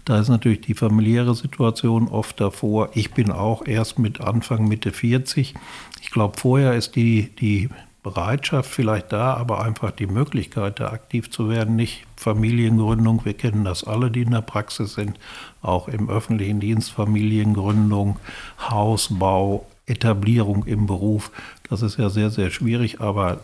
Da 0.05 0.19
ist 0.19 0.29
natürlich 0.29 0.61
die 0.61 0.73
familiäre 0.73 1.35
Situation 1.35 2.07
oft 2.07 2.39
davor. 2.39 2.89
Ich 2.93 3.11
bin 3.11 3.31
auch 3.31 3.65
erst 3.65 3.99
mit 3.99 4.21
Anfang, 4.21 4.67
Mitte 4.67 4.91
40. 4.91 5.53
Ich 6.01 6.11
glaube, 6.11 6.39
vorher 6.39 6.73
ist 6.73 6.95
die, 6.95 7.29
die 7.39 7.69
Bereitschaft 8.03 8.69
vielleicht 8.69 9.11
da, 9.11 9.35
aber 9.35 9.63
einfach 9.63 9.91
die 9.91 10.07
Möglichkeit, 10.07 10.79
da 10.79 10.91
aktiv 10.91 11.29
zu 11.29 11.49
werden, 11.49 11.75
nicht 11.75 12.05
Familiengründung. 12.15 13.23
Wir 13.25 13.35
kennen 13.35 13.63
das 13.63 13.83
alle, 13.83 14.09
die 14.09 14.23
in 14.23 14.31
der 14.31 14.41
Praxis 14.41 14.95
sind, 14.95 15.19
auch 15.61 15.87
im 15.87 16.09
öffentlichen 16.09 16.59
Dienst 16.59 16.91
Familiengründung, 16.91 18.17
Hausbau, 18.59 19.67
Etablierung 19.85 20.65
im 20.65 20.87
Beruf. 20.87 21.31
Das 21.69 21.83
ist 21.83 21.97
ja 21.97 22.09
sehr, 22.09 22.31
sehr 22.31 22.49
schwierig, 22.49 23.01
aber 23.01 23.41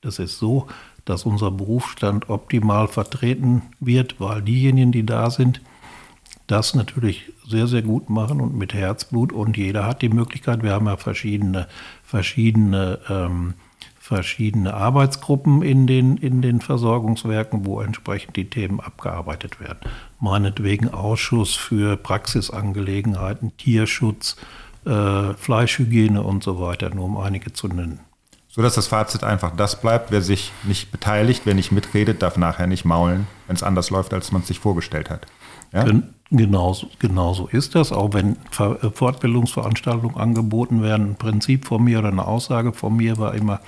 das 0.00 0.18
ist 0.18 0.38
so, 0.38 0.66
dass 1.04 1.24
unser 1.24 1.52
Berufsstand 1.52 2.28
optimal 2.30 2.88
vertreten 2.88 3.62
wird, 3.78 4.18
weil 4.18 4.42
diejenigen, 4.42 4.90
die 4.90 5.06
da 5.06 5.30
sind, 5.30 5.60
das 6.46 6.74
natürlich 6.74 7.32
sehr, 7.46 7.66
sehr 7.66 7.82
gut 7.82 8.10
machen 8.10 8.40
und 8.40 8.56
mit 8.56 8.74
Herzblut. 8.74 9.32
Und 9.32 9.56
jeder 9.56 9.86
hat 9.86 10.02
die 10.02 10.08
Möglichkeit, 10.08 10.62
wir 10.62 10.72
haben 10.72 10.86
ja 10.86 10.96
verschiedene, 10.96 11.68
verschiedene, 12.02 12.98
ähm, 13.08 13.54
verschiedene 13.98 14.74
Arbeitsgruppen 14.74 15.62
in 15.62 15.86
den, 15.86 16.18
in 16.18 16.42
den 16.42 16.60
Versorgungswerken, 16.60 17.64
wo 17.64 17.80
entsprechend 17.80 18.36
die 18.36 18.50
Themen 18.50 18.80
abgearbeitet 18.80 19.60
werden. 19.60 19.78
Meinetwegen 20.20 20.90
Ausschuss 20.92 21.54
für 21.54 21.96
Praxisangelegenheiten, 21.96 23.56
Tierschutz, 23.56 24.36
äh, 24.84 25.32
Fleischhygiene 25.32 26.22
und 26.22 26.42
so 26.42 26.60
weiter, 26.60 26.94
nur 26.94 27.06
um 27.06 27.16
einige 27.16 27.54
zu 27.54 27.68
nennen. 27.68 28.00
So 28.54 28.62
dass 28.62 28.76
das 28.76 28.86
Fazit 28.86 29.24
einfach 29.24 29.50
das 29.56 29.80
bleibt, 29.80 30.12
wer 30.12 30.22
sich 30.22 30.52
nicht 30.62 30.92
beteiligt, 30.92 31.42
wer 31.44 31.54
nicht 31.54 31.72
mitredet, 31.72 32.22
darf 32.22 32.36
nachher 32.36 32.68
nicht 32.68 32.84
maulen, 32.84 33.26
wenn 33.48 33.56
es 33.56 33.64
anders 33.64 33.90
läuft, 33.90 34.14
als 34.14 34.30
man 34.30 34.42
es 34.42 34.46
sich 34.46 34.60
vorgestellt 34.60 35.10
hat. 35.10 35.26
Ja? 35.72 35.82
Genau, 36.30 36.76
genau 37.00 37.34
so 37.34 37.48
ist 37.48 37.74
das. 37.74 37.90
Auch 37.90 38.12
wenn 38.12 38.36
äh, 38.36 38.90
Fortbildungsveranstaltungen 38.92 40.16
angeboten 40.16 40.82
werden, 40.82 41.10
ein 41.10 41.16
Prinzip 41.16 41.64
von 41.64 41.82
mir 41.82 41.98
oder 41.98 42.08
eine 42.08 42.24
Aussage 42.24 42.72
von 42.72 42.96
mir 42.96 43.18
war 43.18 43.34
immer 43.34 43.58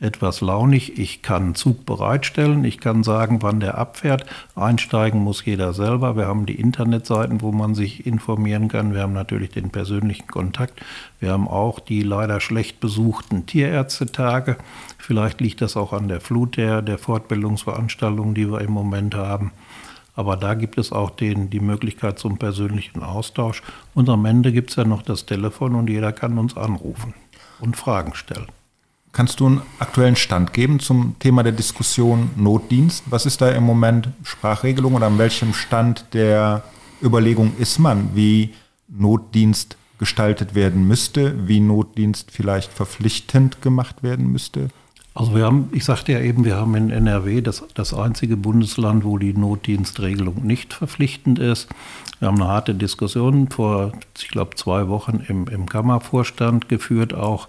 etwas 0.00 0.40
launig. 0.40 0.98
Ich 0.98 1.20
kann 1.20 1.54
Zug 1.54 1.84
bereitstellen, 1.84 2.64
ich 2.64 2.80
kann 2.80 3.02
sagen, 3.02 3.42
wann 3.42 3.60
der 3.60 3.76
abfährt. 3.76 4.24
Einsteigen 4.56 5.20
muss 5.20 5.44
jeder 5.44 5.74
selber. 5.74 6.16
Wir 6.16 6.26
haben 6.26 6.46
die 6.46 6.58
Internetseiten, 6.58 7.42
wo 7.42 7.52
man 7.52 7.74
sich 7.74 8.06
informieren 8.06 8.68
kann. 8.68 8.94
Wir 8.94 9.02
haben 9.02 9.12
natürlich 9.12 9.50
den 9.50 9.70
persönlichen 9.70 10.26
Kontakt. 10.26 10.80
Wir 11.20 11.32
haben 11.32 11.46
auch 11.46 11.80
die 11.80 12.02
leider 12.02 12.40
schlecht 12.40 12.80
besuchten 12.80 13.44
Tierärztetage. 13.46 14.56
Vielleicht 14.96 15.40
liegt 15.40 15.60
das 15.60 15.76
auch 15.76 15.92
an 15.92 16.08
der 16.08 16.20
Flut 16.20 16.56
der, 16.56 16.80
der 16.80 16.98
Fortbildungsveranstaltungen, 16.98 18.34
die 18.34 18.50
wir 18.50 18.62
im 18.62 18.72
Moment 18.72 19.14
haben. 19.14 19.52
Aber 20.16 20.36
da 20.36 20.54
gibt 20.54 20.78
es 20.78 20.92
auch 20.92 21.10
den, 21.10 21.50
die 21.50 21.60
Möglichkeit 21.60 22.18
zum 22.18 22.38
persönlichen 22.38 23.02
Austausch. 23.02 23.62
Und 23.94 24.08
am 24.08 24.24
Ende 24.24 24.50
gibt 24.52 24.70
es 24.70 24.76
ja 24.76 24.84
noch 24.84 25.02
das 25.02 25.26
Telefon 25.26 25.74
und 25.74 25.88
jeder 25.88 26.12
kann 26.12 26.38
uns 26.38 26.56
anrufen 26.56 27.14
und 27.60 27.76
Fragen 27.76 28.14
stellen. 28.14 28.48
Kannst 29.12 29.40
du 29.40 29.46
einen 29.46 29.62
aktuellen 29.80 30.14
Stand 30.14 30.52
geben 30.52 30.78
zum 30.78 31.16
Thema 31.18 31.42
der 31.42 31.52
Diskussion 31.52 32.30
Notdienst? 32.36 33.04
Was 33.10 33.26
ist 33.26 33.40
da 33.40 33.50
im 33.50 33.64
Moment 33.64 34.08
Sprachregelung 34.22 34.94
oder 34.94 35.06
an 35.06 35.18
welchem 35.18 35.52
Stand 35.52 36.04
der 36.12 36.62
Überlegung 37.02 37.52
ist 37.58 37.78
man, 37.78 38.10
wie 38.14 38.54
Notdienst 38.88 39.76
gestaltet 39.98 40.54
werden 40.54 40.86
müsste, 40.86 41.48
wie 41.48 41.58
Notdienst 41.60 42.30
vielleicht 42.30 42.72
verpflichtend 42.72 43.60
gemacht 43.62 44.02
werden 44.04 44.30
müsste? 44.30 44.68
Also 45.12 45.34
wir 45.34 45.44
haben, 45.44 45.70
ich 45.72 45.84
sagte 45.84 46.12
ja 46.12 46.20
eben, 46.20 46.44
wir 46.44 46.56
haben 46.56 46.76
in 46.76 46.90
NRW 46.90 47.40
das, 47.40 47.64
das 47.74 47.92
einzige 47.92 48.36
Bundesland, 48.36 49.04
wo 49.04 49.18
die 49.18 49.32
Notdienstregelung 49.32 50.46
nicht 50.46 50.72
verpflichtend 50.72 51.40
ist. 51.40 51.68
Wir 52.20 52.28
haben 52.28 52.40
eine 52.40 52.48
harte 52.48 52.76
Diskussion 52.76 53.50
vor, 53.50 53.92
ich 54.16 54.28
glaube, 54.28 54.54
zwei 54.54 54.88
Wochen 54.88 55.24
im, 55.26 55.48
im 55.48 55.68
Kammervorstand 55.68 56.68
geführt, 56.68 57.12
auch 57.12 57.48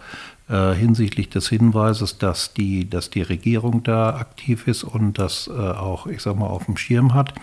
äh, 0.51 0.73
hinsichtlich 0.73 1.29
des 1.29 1.49
Hinweises, 1.49 2.17
dass 2.17 2.53
die, 2.53 2.89
dass 2.89 3.09
die 3.09 3.21
Regierung 3.21 3.83
da 3.83 4.15
aktiv 4.15 4.67
ist 4.67 4.83
und 4.83 5.17
das 5.17 5.47
äh, 5.47 5.51
auch, 5.57 6.07
ich 6.07 6.21
sag 6.21 6.37
mal, 6.37 6.47
auf 6.47 6.65
dem 6.65 6.77
Schirm 6.77 7.13
hat. 7.13 7.33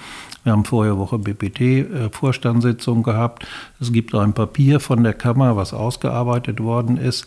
Wir 0.44 0.52
haben 0.52 0.64
vorher 0.64 0.98
Woche 0.98 1.18
BPT-Vorstandssitzung 1.18 3.00
äh, 3.00 3.02
gehabt. 3.02 3.46
Es 3.80 3.92
gibt 3.92 4.14
ein 4.14 4.32
Papier 4.32 4.78
von 4.78 5.02
der 5.02 5.14
Kammer, 5.14 5.56
was 5.56 5.74
ausgearbeitet 5.74 6.60
worden 6.60 6.96
ist 6.96 7.24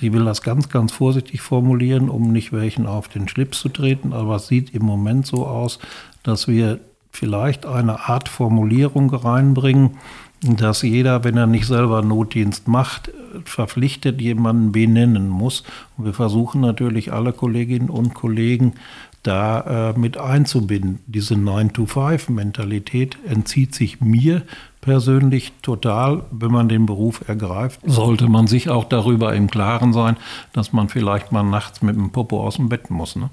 ich 0.00 0.12
will 0.12 0.24
das 0.24 0.42
ganz, 0.42 0.68
ganz 0.70 0.92
vorsichtig 0.92 1.42
formulieren, 1.42 2.08
um 2.08 2.32
nicht 2.32 2.52
welchen 2.52 2.86
auf 2.86 3.08
den 3.08 3.28
Schlips 3.28 3.60
zu 3.60 3.68
treten, 3.68 4.12
aber 4.12 4.36
es 4.36 4.48
sieht 4.48 4.74
im 4.74 4.82
Moment 4.82 5.26
so 5.26 5.46
aus, 5.46 5.78
dass 6.22 6.48
wir 6.48 6.80
vielleicht 7.10 7.66
eine 7.66 8.08
Art 8.08 8.28
Formulierung 8.28 9.10
reinbringen, 9.14 9.98
dass 10.42 10.82
jeder, 10.82 11.22
wenn 11.24 11.36
er 11.36 11.46
nicht 11.46 11.66
selber 11.66 12.02
Notdienst 12.02 12.66
macht, 12.66 13.12
verpflichtet 13.44 14.20
jemanden 14.20 14.72
benennen 14.72 15.28
muss. 15.28 15.64
Und 15.96 16.06
wir 16.06 16.14
versuchen 16.14 16.60
natürlich 16.60 17.12
alle 17.12 17.32
Kolleginnen 17.32 17.90
und 17.90 18.14
Kollegen 18.14 18.74
da 19.22 19.90
äh, 19.90 19.98
mit 19.98 20.16
einzubinden. 20.16 21.00
Diese 21.06 21.34
9-to-5-Mentalität 21.34 23.18
entzieht 23.26 23.74
sich 23.74 24.00
mir 24.00 24.42
persönlich 24.80 25.52
total, 25.60 26.22
wenn 26.30 26.50
man 26.50 26.70
den 26.70 26.86
Beruf 26.86 27.28
ergreift, 27.28 27.80
sollte 27.84 28.28
man 28.28 28.46
sich 28.46 28.70
auch 28.70 28.84
darüber 28.84 29.34
im 29.34 29.50
Klaren 29.50 29.92
sein, 29.92 30.16
dass 30.54 30.72
man 30.72 30.88
vielleicht 30.88 31.32
mal 31.32 31.42
nachts 31.42 31.82
mit 31.82 31.96
dem 31.96 32.12
Popo 32.12 32.42
aus 32.42 32.56
dem 32.56 32.70
Bett 32.70 32.90
muss. 32.90 33.14
Ne? 33.14 33.28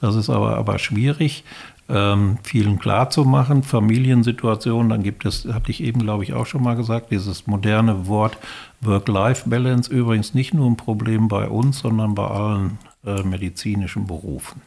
Das 0.00 0.14
ist 0.14 0.30
aber, 0.30 0.56
aber 0.56 0.78
schwierig, 0.78 1.44
ähm, 1.88 2.38
vielen 2.42 2.78
klarzumachen. 2.78 3.62
Familiensituationen, 3.62 4.88
dann 4.88 5.02
gibt 5.02 5.24
es, 5.24 5.46
hatte 5.46 5.70
ich 5.70 5.82
eben, 5.82 6.00
glaube 6.00 6.24
ich, 6.24 6.34
auch 6.34 6.46
schon 6.46 6.62
mal 6.62 6.76
gesagt, 6.76 7.10
dieses 7.10 7.46
moderne 7.46 8.06
Wort 8.06 8.36
Work-Life-Balance, 8.80 9.90
übrigens 9.92 10.34
nicht 10.34 10.52
nur 10.52 10.68
ein 10.68 10.76
Problem 10.76 11.28
bei 11.28 11.48
uns, 11.48 11.78
sondern 11.80 12.14
bei 12.14 12.26
allen 12.26 12.78
äh, 13.04 13.22
medizinischen 13.22 14.06
Berufen. 14.06 14.62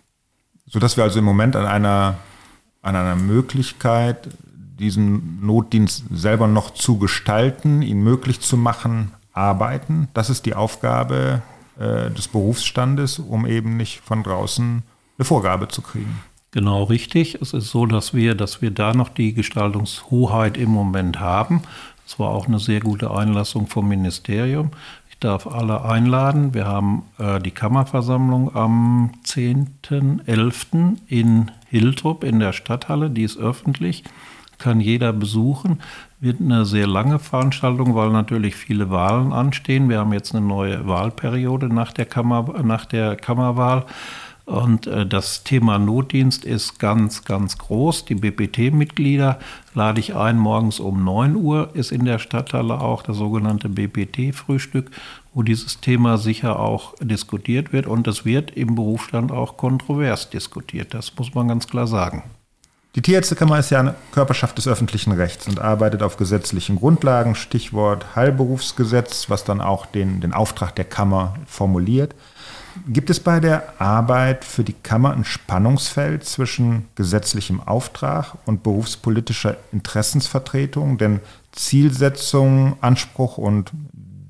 Sodass 0.66 0.98
wir 0.98 1.04
also 1.04 1.20
im 1.20 1.26
Moment 1.26 1.56
an 1.56 1.66
einer, 1.66 2.18
an 2.82 2.96
einer 2.96 3.16
Möglichkeit 3.16 4.30
diesen 4.80 5.46
Notdienst 5.46 6.06
selber 6.12 6.48
noch 6.48 6.74
zu 6.74 6.98
gestalten, 6.98 7.82
ihn 7.82 8.02
möglich 8.02 8.40
zu 8.40 8.56
machen, 8.56 9.12
arbeiten. 9.34 10.08
Das 10.14 10.30
ist 10.30 10.46
die 10.46 10.56
Aufgabe 10.56 11.42
äh, 11.78 12.10
des 12.12 12.28
Berufsstandes, 12.28 13.20
um 13.20 13.46
eben 13.46 13.78
nicht 13.78 14.00
von 14.00 14.24
draußen 14.24 14.84
eine 15.18 15.26
Vorgabe 15.26 15.68
zu 15.68 15.82
kriegen. 15.82 16.20
Genau 16.52 16.84
richtig. 16.84 17.36
Es 17.42 17.54
ist 17.54 17.70
so, 17.70 17.86
dass 17.86 18.14
wir, 18.14 18.34
dass 18.36 18.62
wir 18.62 18.72
da 18.72 18.94
noch 18.94 19.10
die 19.10 19.34
Gestaltungshoheit 19.34 20.58
im 20.58 20.70
Moment 20.70 21.20
haben. 21.20 21.62
Es 22.08 22.18
war 22.18 22.30
auch 22.30 22.48
eine 22.48 22.60
sehr 22.60 22.80
gute 22.80 23.12
Einlassung 23.12 23.68
vom 23.68 23.88
Ministerium. 23.88 24.72
Ich 25.12 25.20
darf 25.20 25.46
alle 25.46 25.86
einladen. 25.86 26.56
Wir 26.56 26.66
haben 26.66 27.04
äh, 27.20 27.40
die 27.40 27.52
Kammerversammlung 27.52 28.56
am 28.56 29.12
10.11. 29.26 30.98
in 31.08 31.52
Hiltrup 31.68 32.24
in 32.24 32.40
der 32.40 32.54
Stadthalle. 32.54 33.12
Die 33.12 33.24
ist 33.24 33.38
öffentlich 33.38 34.04
kann 34.60 34.82
jeder 34.82 35.12
besuchen. 35.14 35.80
Wird 36.20 36.42
eine 36.42 36.66
sehr 36.66 36.86
lange 36.86 37.18
Veranstaltung, 37.18 37.96
weil 37.96 38.12
natürlich 38.12 38.56
viele 38.56 38.92
Wahlen 38.92 39.34
anstehen. 39.34 39.90
Wir 39.90 40.00
haben 40.00 40.14
jetzt 40.14 40.36
eine 40.36 40.46
neue 40.46 40.86
Wahlperiode 40.86 41.74
nach 41.74 41.94
der, 41.94 42.06
Kammer, 42.06 42.62
nach 42.62 42.86
der 42.86 43.16
Kammerwahl. 43.16 43.86
Und 44.50 44.88
äh, 44.88 45.06
das 45.06 45.44
Thema 45.44 45.78
Notdienst 45.78 46.44
ist 46.44 46.80
ganz, 46.80 47.24
ganz 47.24 47.60
groß. 47.60 48.06
Die 48.06 48.16
BPT-Mitglieder 48.16 49.38
lade 49.76 50.00
ich 50.00 50.16
ein, 50.16 50.40
morgens 50.40 50.80
um 50.80 51.04
9 51.04 51.36
Uhr 51.36 51.70
ist 51.76 51.92
in 51.92 52.04
der 52.04 52.18
Stadthalle 52.18 52.82
auch 52.82 53.04
das 53.04 53.18
sogenannte 53.18 53.70
BPT-Frühstück, 53.70 54.90
wo 55.36 55.44
dieses 55.44 55.82
Thema 55.82 56.18
sicher 56.18 56.60
auch 56.60 56.96
diskutiert 57.00 57.74
wird. 57.74 57.86
Und 57.86 58.08
es 58.08 58.26
wird 58.26 58.50
im 58.58 58.74
Berufsstand 58.74 59.32
auch 59.32 59.56
kontrovers 59.56 60.32
diskutiert. 60.32 60.96
Das 60.96 61.16
muss 61.16 61.36
man 61.36 61.48
ganz 61.48 61.68
klar 61.68 61.86
sagen. 61.86 62.24
Die 62.96 63.04
Tierärztekammer 63.04 63.60
ist 63.60 63.70
ja 63.70 63.82
eine 63.82 63.94
Körperschaft 64.12 64.58
des 64.58 64.68
öffentlichen 64.68 65.12
Rechts 65.12 65.48
und 65.48 65.60
arbeitet 65.60 66.02
auf 66.02 66.18
gesetzlichen 66.18 66.78
Grundlagen, 66.78 67.36
Stichwort 67.36 68.16
Heilberufsgesetz, 68.16 69.30
was 69.30 69.44
dann 69.44 69.62
auch 69.62 69.86
den, 69.86 70.22
den 70.22 70.34
Auftrag 70.34 70.76
der 70.76 70.86
Kammer 70.86 71.36
formuliert. 71.46 72.16
Gibt 72.88 73.10
es 73.10 73.20
bei 73.20 73.40
der 73.40 73.82
Arbeit 73.82 74.46
für 74.46 74.64
die 74.64 74.74
Kammer 74.74 75.14
ein 75.14 75.26
Spannungsfeld 75.26 76.24
zwischen 76.24 76.88
gesetzlichem 76.96 77.62
Auftrag 77.62 78.36
und 78.46 78.64
berufspolitischer 78.64 79.58
Interessensvertretung? 79.72 80.98
Denn 80.98 81.20
Zielsetzung, 81.52 82.78
Anspruch 82.82 83.38
und 83.38 83.72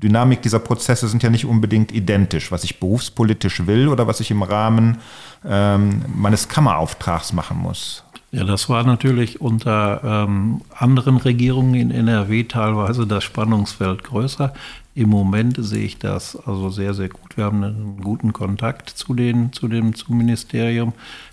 Dynamik 0.01 0.41
dieser 0.41 0.59
Prozesse 0.59 1.07
sind 1.07 1.23
ja 1.23 1.29
nicht 1.29 1.45
unbedingt 1.45 1.91
identisch, 1.91 2.51
was 2.51 2.63
ich 2.63 2.79
berufspolitisch 2.79 3.67
will 3.67 3.89
oder 3.89 4.07
was 4.07 4.21
ich 4.21 4.31
im 4.31 4.43
Rahmen 4.43 4.99
ähm, 5.45 6.05
meines 6.15 6.47
Kammerauftrags 6.47 7.33
machen 7.33 7.57
muss. 7.57 8.03
Ja, 8.31 8.43
das 8.43 8.69
war 8.69 8.83
natürlich 8.83 9.41
unter 9.41 10.01
ähm, 10.03 10.61
anderen 10.77 11.17
Regierungen 11.17 11.73
in 11.73 11.91
NRW 11.91 12.43
teilweise 12.43 13.07
das 13.07 13.23
Spannungsfeld 13.23 14.03
größer. 14.03 14.53
Im 14.99 15.11
Moment 15.11 15.55
sehe 15.57 15.85
ich 15.85 15.97
das 15.97 16.35
also 16.35 16.69
sehr, 16.69 16.93
sehr 16.93 17.07
gut. 17.07 17.37
Wir 17.37 17.45
haben 17.45 17.63
einen 17.63 18.01
guten 18.03 18.33
Kontakt 18.33 18.89
zu, 18.89 19.13
den, 19.13 19.53
zu 19.53 19.69
dem 19.69 19.95
zum 19.95 20.17
Ministerium 20.17 20.91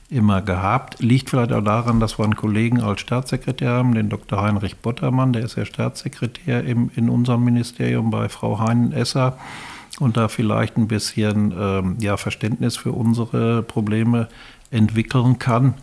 immer 0.09 0.41
gehabt. 0.41 1.03
Liegt 1.03 1.31
vielleicht 1.31 1.53
auch 1.53 1.65
daran, 1.65 1.99
dass 1.99 2.17
wir 2.17 2.23
einen 2.23 2.37
Kollegen 2.37 2.81
als 2.81 3.01
Staatssekretär 3.01 3.71
haben, 3.71 3.97
den 3.97 4.09
Dr. 4.09 4.41
Heinrich 4.41 4.77
Bottermann, 4.77 5.33
der 5.33 5.43
ist 5.43 5.57
ja 5.57 5.65
Staatssekretär 5.65 6.63
im, 6.63 6.93
in 6.95 7.11
unserem 7.11 7.43
Ministerium 7.43 8.13
bei 8.13 8.29
Frau 8.29 8.61
Heinen-Esser 8.61 9.37
und 9.99 10.17
da 10.17 10.29
vielleicht 10.29 10.77
ein 10.77 10.87
bisschen 10.87 11.53
ähm, 11.59 11.97
ja, 11.99 12.17
Verständnis 12.17 12.77
für 12.77 12.93
unsere 12.93 13.65
Probleme 13.65 14.29
entwickeln 14.71 15.41
kann. 15.41 15.75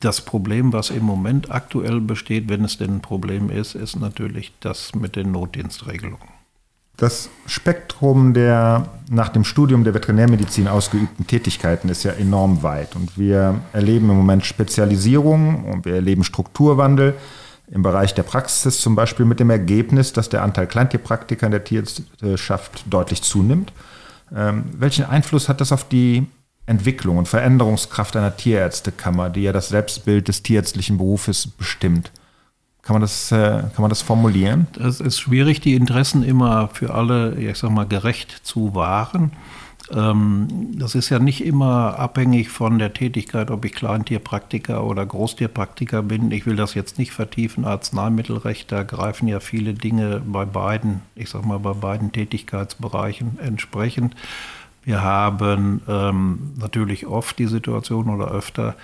Das 0.00 0.22
Problem, 0.22 0.72
was 0.72 0.88
im 0.88 1.04
Moment 1.04 1.50
aktuell 1.50 2.00
besteht, 2.00 2.48
wenn 2.48 2.64
es 2.64 2.78
denn 2.78 2.94
ein 2.94 3.02
Problem 3.02 3.50
ist, 3.50 3.74
ist 3.74 3.96
natürlich 3.96 4.54
das 4.60 4.94
mit 4.94 5.16
den 5.16 5.32
Notdienstregelungen. 5.32 6.35
Das 6.96 7.28
Spektrum 7.46 8.32
der 8.32 8.88
nach 9.08 9.28
dem 9.28 9.44
Studium 9.44 9.84
der 9.84 9.94
Veterinärmedizin 9.94 10.66
ausgeübten 10.66 11.26
Tätigkeiten 11.26 11.88
ist 11.88 12.04
ja 12.04 12.12
enorm 12.12 12.62
weit. 12.62 12.96
Und 12.96 13.18
wir 13.18 13.60
erleben 13.72 14.10
im 14.10 14.16
Moment 14.16 14.46
Spezialisierung 14.46 15.64
und 15.64 15.84
wir 15.84 15.96
erleben 15.96 16.24
Strukturwandel 16.24 17.14
im 17.70 17.82
Bereich 17.82 18.14
der 18.14 18.22
Praxis, 18.22 18.80
zum 18.80 18.94
Beispiel 18.94 19.26
mit 19.26 19.40
dem 19.40 19.50
Ergebnis, 19.50 20.12
dass 20.12 20.28
der 20.28 20.42
Anteil 20.42 20.66
Kleintierpraktiker 20.66 21.46
in 21.46 21.52
der 21.52 21.64
Tierärzteschaft 21.64 22.84
deutlich 22.88 23.22
zunimmt. 23.22 23.72
Ähm, 24.34 24.64
welchen 24.72 25.04
Einfluss 25.04 25.48
hat 25.48 25.60
das 25.60 25.72
auf 25.72 25.88
die 25.88 26.26
Entwicklung 26.64 27.18
und 27.18 27.28
Veränderungskraft 27.28 28.16
einer 28.16 28.36
Tierärztekammer, 28.36 29.30
die 29.30 29.42
ja 29.42 29.52
das 29.52 29.68
Selbstbild 29.68 30.28
des 30.28 30.42
tierärztlichen 30.42 30.96
Berufes 30.96 31.46
bestimmt? 31.46 32.10
Kann 32.86 32.94
man 32.94 33.02
das, 33.02 33.32
äh, 33.32 33.64
kann 33.74 33.80
man 33.80 33.88
das 33.88 34.00
formulieren? 34.00 34.68
Es 34.78 35.00
ist 35.00 35.18
schwierig, 35.18 35.60
die 35.60 35.74
Interessen 35.74 36.22
immer 36.22 36.68
für 36.68 36.94
alle, 36.94 37.34
ich 37.34 37.58
sag 37.58 37.70
mal, 37.70 37.86
gerecht 37.86 38.30
zu 38.44 38.76
wahren. 38.76 39.32
Ähm, 39.92 40.46
das 40.78 40.94
ist 40.94 41.10
ja 41.10 41.18
nicht 41.18 41.44
immer 41.44 41.98
abhängig 41.98 42.48
von 42.48 42.78
der 42.78 42.92
Tätigkeit, 42.92 43.50
ob 43.50 43.64
ich 43.64 43.72
Kleintierpraktiker 43.72 44.84
oder 44.84 45.04
Großtierpraktiker 45.04 46.02
bin. 46.02 46.30
Ich 46.30 46.46
will 46.46 46.54
das 46.54 46.74
jetzt 46.74 46.96
nicht 46.96 47.10
vertiefen. 47.10 47.64
Arzneimittelrecht, 47.64 48.70
da 48.70 48.84
greifen 48.84 49.26
ja 49.26 49.40
viele 49.40 49.74
Dinge 49.74 50.22
bei 50.24 50.44
beiden, 50.44 51.02
ich 51.16 51.30
sag 51.30 51.44
mal, 51.44 51.58
bei 51.58 51.72
beiden 51.72 52.12
Tätigkeitsbereichen 52.12 53.40
entsprechend. 53.40 54.14
Wir 54.86 55.02
haben 55.02 55.82
ähm, 55.88 56.52
natürlich 56.60 57.08
oft 57.08 57.40
die 57.40 57.48
Situation 57.48 58.08
oder 58.08 58.30
öfter, 58.30 58.76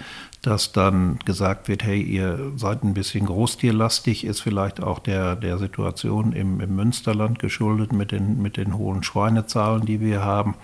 dass 0.43 0.73
dann 0.73 1.21
gesagt 1.25 1.69
wird, 1.69 1.85
hey, 1.85 2.03
ihr 2.03 2.51
seid 2.57 2.83
ein 2.83 2.93
bisschen 2.93 3.27
großtierlastig, 3.27 4.25
ist 4.25 4.41
vielleicht 4.41 4.83
auch 4.83 4.99
der, 4.99 5.37
der 5.37 5.59
Situation 5.59 6.33
im, 6.33 6.61
im 6.61 6.75
Münsterland 6.75 7.39
geschuldet 7.39 7.93
mit 7.93 8.11
den, 8.11 8.43
mit 8.43 8.57
den 8.57 8.77
hohen 8.77 9.05
Schweinezahlen, 9.05 9.87
die 9.87 10.01
wir 10.01 10.25
haben. 10.25 10.57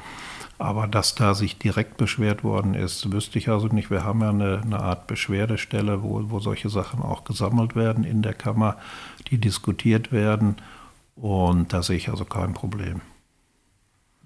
Aber 0.58 0.88
dass 0.88 1.14
da 1.14 1.34
sich 1.34 1.56
direkt 1.56 1.98
beschwert 1.98 2.42
worden 2.42 2.74
ist, 2.74 3.12
wüsste 3.12 3.38
ich 3.38 3.48
also 3.48 3.68
nicht. 3.68 3.92
Wir 3.92 4.02
haben 4.02 4.20
ja 4.22 4.30
eine, 4.30 4.60
eine 4.64 4.80
Art 4.80 5.06
Beschwerdestelle, 5.06 6.02
wo, 6.02 6.20
wo 6.30 6.40
solche 6.40 6.68
Sachen 6.68 7.00
auch 7.00 7.22
gesammelt 7.22 7.76
werden 7.76 8.02
in 8.02 8.22
der 8.22 8.34
Kammer, 8.34 8.76
die 9.30 9.38
diskutiert 9.38 10.10
werden. 10.10 10.56
Und 11.14 11.72
da 11.72 11.84
sehe 11.84 11.96
ich 11.96 12.08
also 12.08 12.24
kein 12.24 12.54
Problem. 12.54 13.02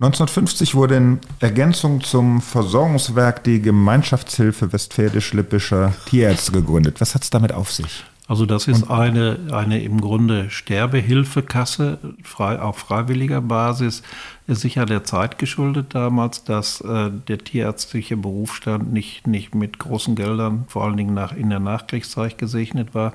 1950 0.02 0.74
wurde 0.74 0.96
in 0.96 1.20
Ergänzung 1.38 2.00
zum 2.00 2.40
Versorgungswerk 2.40 3.44
die 3.44 3.62
Gemeinschaftshilfe 3.62 4.72
Westfälisch-Lippischer 4.72 5.92
Tierärzte 6.06 6.50
gegründet. 6.50 7.00
Was 7.00 7.14
hat 7.14 7.22
es 7.22 7.30
damit 7.30 7.52
auf 7.52 7.70
sich? 7.70 8.04
Also 8.28 8.46
das 8.46 8.68
ist 8.68 8.88
eine, 8.88 9.38
eine 9.50 9.82
im 9.82 10.00
Grunde 10.00 10.48
Sterbehilfekasse 10.48 11.98
frei, 12.22 12.60
auf 12.60 12.78
freiwilliger 12.78 13.40
Basis. 13.40 14.02
Ist 14.46 14.60
sicher 14.60 14.86
der 14.86 15.02
Zeit 15.02 15.38
geschuldet 15.38 15.94
damals, 15.94 16.44
dass 16.44 16.80
äh, 16.82 17.10
der 17.10 17.38
tierärztliche 17.38 18.16
Berufsstand 18.16 18.92
nicht, 18.92 19.26
nicht 19.26 19.54
mit 19.54 19.78
großen 19.78 20.14
Geldern, 20.14 20.64
vor 20.68 20.84
allen 20.84 20.96
Dingen 20.96 21.14
nach, 21.14 21.32
in 21.32 21.50
der 21.50 21.60
Nachkriegszeit 21.60 22.38
gesegnet 22.38 22.94
war. 22.94 23.12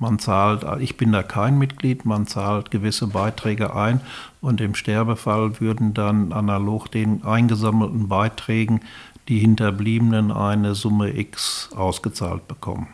Man 0.00 0.18
zahlt, 0.18 0.64
ich 0.80 0.96
bin 0.96 1.12
da 1.12 1.22
kein 1.22 1.58
Mitglied, 1.58 2.04
man 2.04 2.26
zahlt 2.26 2.70
gewisse 2.70 3.08
Beiträge 3.08 3.74
ein 3.74 4.00
und 4.40 4.60
im 4.60 4.74
Sterbefall 4.74 5.60
würden 5.60 5.94
dann 5.94 6.32
analog 6.32 6.90
den 6.90 7.24
eingesammelten 7.24 8.08
Beiträgen 8.08 8.80
die 9.28 9.38
Hinterbliebenen 9.38 10.32
eine 10.32 10.74
Summe 10.74 11.16
X 11.16 11.70
ausgezahlt 11.76 12.48
bekommen. 12.48 12.88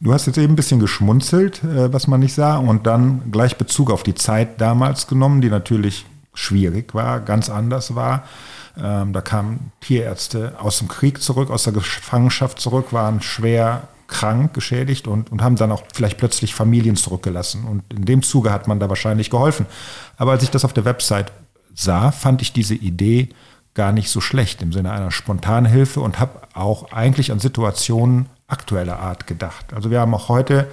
Du 0.00 0.12
hast 0.12 0.26
jetzt 0.26 0.36
eben 0.36 0.52
ein 0.52 0.56
bisschen 0.56 0.80
geschmunzelt, 0.80 1.64
äh, 1.64 1.92
was 1.92 2.06
man 2.06 2.20
nicht 2.20 2.34
sah, 2.34 2.56
und 2.58 2.86
dann 2.86 3.30
gleich 3.32 3.56
Bezug 3.56 3.90
auf 3.90 4.02
die 4.02 4.14
Zeit 4.14 4.60
damals 4.60 5.06
genommen, 5.06 5.40
die 5.40 5.48
natürlich 5.48 6.04
schwierig 6.34 6.94
war, 6.94 7.20
ganz 7.20 7.48
anders 7.48 7.94
war. 7.94 8.24
Ähm, 8.78 9.14
da 9.14 9.22
kamen 9.22 9.72
Tierärzte 9.80 10.54
aus 10.60 10.78
dem 10.78 10.88
Krieg 10.88 11.22
zurück, 11.22 11.50
aus 11.50 11.64
der 11.64 11.72
Gefangenschaft 11.72 12.60
zurück, 12.60 12.92
waren 12.92 13.22
schwer 13.22 13.88
krank, 14.06 14.52
geschädigt 14.52 15.08
und, 15.08 15.32
und 15.32 15.42
haben 15.42 15.56
dann 15.56 15.72
auch 15.72 15.82
vielleicht 15.94 16.18
plötzlich 16.18 16.54
Familien 16.54 16.96
zurückgelassen. 16.96 17.64
Und 17.64 17.82
in 17.92 18.04
dem 18.04 18.22
Zuge 18.22 18.52
hat 18.52 18.68
man 18.68 18.78
da 18.78 18.90
wahrscheinlich 18.90 19.30
geholfen. 19.30 19.64
Aber 20.18 20.32
als 20.32 20.42
ich 20.42 20.50
das 20.50 20.64
auf 20.64 20.74
der 20.74 20.84
Website 20.84 21.32
sah, 21.74 22.12
fand 22.12 22.42
ich 22.42 22.52
diese 22.52 22.74
Idee 22.74 23.30
gar 23.72 23.92
nicht 23.92 24.10
so 24.10 24.20
schlecht 24.20 24.62
im 24.62 24.72
Sinne 24.72 24.92
einer 24.92 25.10
spontanen 25.10 25.70
Hilfe 25.70 26.00
und 26.00 26.20
habe 26.20 26.40
auch 26.54 26.92
eigentlich 26.92 27.32
an 27.32 27.40
Situationen 27.40 28.26
aktueller 28.48 29.00
Art 29.00 29.26
gedacht. 29.26 29.72
Also 29.74 29.90
wir 29.90 30.00
haben 30.00 30.14
auch 30.14 30.28
heute 30.28 30.68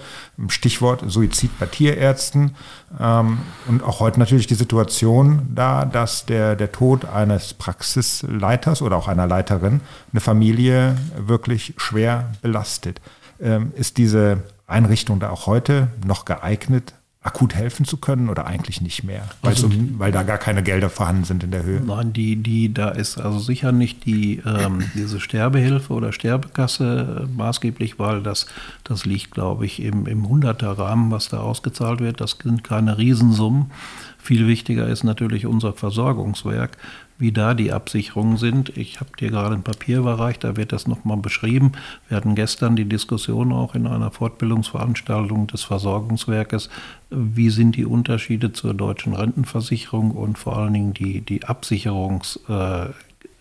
Stichwort 0.48 1.04
Suizid 1.08 1.58
bei 1.60 1.66
Tierärzten 1.66 2.56
ähm, 3.00 3.40
und 3.68 3.84
auch 3.84 4.00
heute 4.00 4.20
natürlich 4.20 4.46
die 4.46 4.54
Situation 4.54 5.48
da, 5.54 5.86
dass 5.86 6.26
der, 6.26 6.56
der 6.56 6.72
Tod 6.72 7.06
eines 7.06 7.54
Praxisleiters 7.56 8.82
oder 8.82 8.96
auch 8.96 9.08
einer 9.08 9.26
Leiterin 9.26 9.82
eine 10.12 10.22
Familie 10.22 10.96
wirklich 11.18 11.74
schwer 11.78 12.32
belastet. 12.42 13.02
Ähm, 13.42 13.72
ist 13.76 13.98
diese 13.98 14.44
Einrichtung 14.68 15.20
da 15.20 15.32
auch 15.32 15.48
heute 15.48 15.88
noch 16.06 16.26
geeignet, 16.26 16.94
akut 17.24 17.56
helfen 17.56 17.86
zu 17.86 17.98
können 17.98 18.28
oder 18.28 18.46
eigentlich 18.46 18.82
nicht 18.82 19.06
mehr, 19.06 19.30
weil, 19.42 19.52
also, 19.52 19.70
so, 19.70 19.76
weil 19.98 20.12
da 20.12 20.24
gar 20.24 20.38
keine 20.38 20.62
Gelder 20.62 20.90
vorhanden 20.90 21.24
sind 21.24 21.44
in 21.44 21.52
der 21.52 21.64
Höhe? 21.64 21.80
Nein, 21.80 22.12
die, 22.12 22.36
die, 22.36 22.74
da 22.74 22.90
ist 22.90 23.18
also 23.18 23.40
sicher 23.40 23.72
nicht 23.72 24.06
die, 24.06 24.42
ähm, 24.46 24.84
diese 24.94 25.22
Sterbehilfe 25.22 25.94
oder 25.94 26.12
Sterbekasse 26.12 27.24
äh, 27.24 27.38
maßgeblich, 27.38 27.98
weil 27.98 28.22
das, 28.22 28.46
das 28.84 29.06
liegt, 29.06 29.32
glaube 29.32 29.66
ich, 29.66 29.82
im, 29.82 30.06
im 30.06 30.26
100er 30.26 30.78
Rahmen, 30.78 31.12
was 31.12 31.30
da 31.30 31.40
ausgezahlt 31.40 32.02
wird. 32.02 32.20
Das 32.20 32.38
sind 32.44 32.66
keine 32.66 32.98
Riesensummen. 32.98 33.72
Viel 34.18 34.48
wichtiger 34.48 34.88
ist 34.88 35.04
natürlich 35.04 35.46
unser 35.46 35.74
Versorgungswerk, 35.74 36.78
wie 37.18 37.32
da 37.32 37.54
die 37.54 37.72
Absicherungen 37.72 38.38
sind. 38.38 38.76
Ich 38.78 39.00
habe 39.00 39.12
dir 39.20 39.30
gerade 39.30 39.56
ein 39.56 39.64
Papier 39.64 40.00
überreicht, 40.00 40.44
da 40.44 40.56
wird 40.56 40.72
das 40.72 40.88
nochmal 40.88 41.18
beschrieben. 41.18 41.74
Wir 42.08 42.18
hatten 42.18 42.36
gestern 42.36 42.76
die 42.76 42.86
Diskussion 42.86 43.52
auch 43.52 43.76
in 43.76 43.88
einer 43.88 44.12
Fortbildungsveranstaltung 44.12 45.48
des 45.48 45.64
Versorgungswerkes, 45.64 46.70
wie 47.10 47.50
sind 47.50 47.76
die 47.76 47.86
Unterschiede 47.86 48.54
zur 48.54 48.74
deutschen 48.74 49.14
Rentenversicherung 49.14 50.12
und 50.12 50.38
vor 50.38 50.58
allen 50.58 50.74
Dingen 50.74 50.94
die, 50.94 51.22
die 51.22 51.44
Absicherungs- 51.44 52.40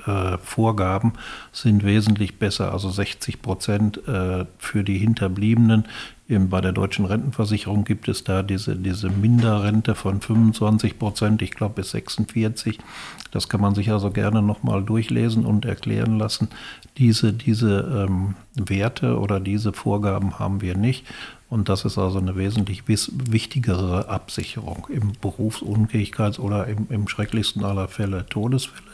äh, 0.07 0.39
Vorgaben 0.39 1.13
sind 1.53 1.85
wesentlich 1.85 2.39
besser. 2.39 2.73
Also 2.73 2.91
60 2.91 3.43
Prozent 3.43 4.07
äh, 4.09 4.47
für 4.59 4.85
die 4.85 4.99
Hinterbliebenen. 4.99 5.85
Eben 6.29 6.49
bei 6.49 6.61
der 6.61 6.73
deutschen 6.73 7.05
Rentenversicherung 7.05 7.85
gibt 7.85 8.09
es 8.09 8.25
da 8.25 8.43
diese, 8.43 8.77
diese 8.77 9.11
Minderrente 9.11 9.95
von 9.95 10.21
25 10.21 10.99
Prozent, 10.99 11.43
ich 11.43 11.51
glaube 11.51 11.75
bis 11.75 11.91
46. 11.91 12.79
Das 13.33 13.49
kann 13.49 13.61
man 13.61 13.75
sich 13.75 13.91
also 13.91 14.11
gerne 14.11 14.41
nochmal 14.41 14.83
durchlesen 14.83 15.45
und 15.45 15.65
erklären 15.65 16.19
lassen. 16.19 16.49
Diese, 16.97 17.33
diese 17.33 18.07
ähm, 18.09 18.35
Werte 18.55 19.19
oder 19.19 19.41
diese 19.41 19.73
Vorgaben 19.73 20.39
haben 20.39 20.61
wir 20.61 20.77
nicht. 20.77 21.05
Und 21.51 21.69
das 21.69 21.85
ist 21.85 21.99
also 21.99 22.19
eine 22.19 22.35
wesentlich 22.35 22.89
wichtigere 22.89 24.09
Absicherung 24.09 24.87
im 24.89 25.13
Berufsunfähigkeits- 25.13 26.41
oder 26.41 26.67
im, 26.67 26.87
im 26.89 27.09
schrecklichsten 27.09 27.63
aller 27.63 27.89
Fälle 27.89 28.25
Todesfälle. 28.27 28.92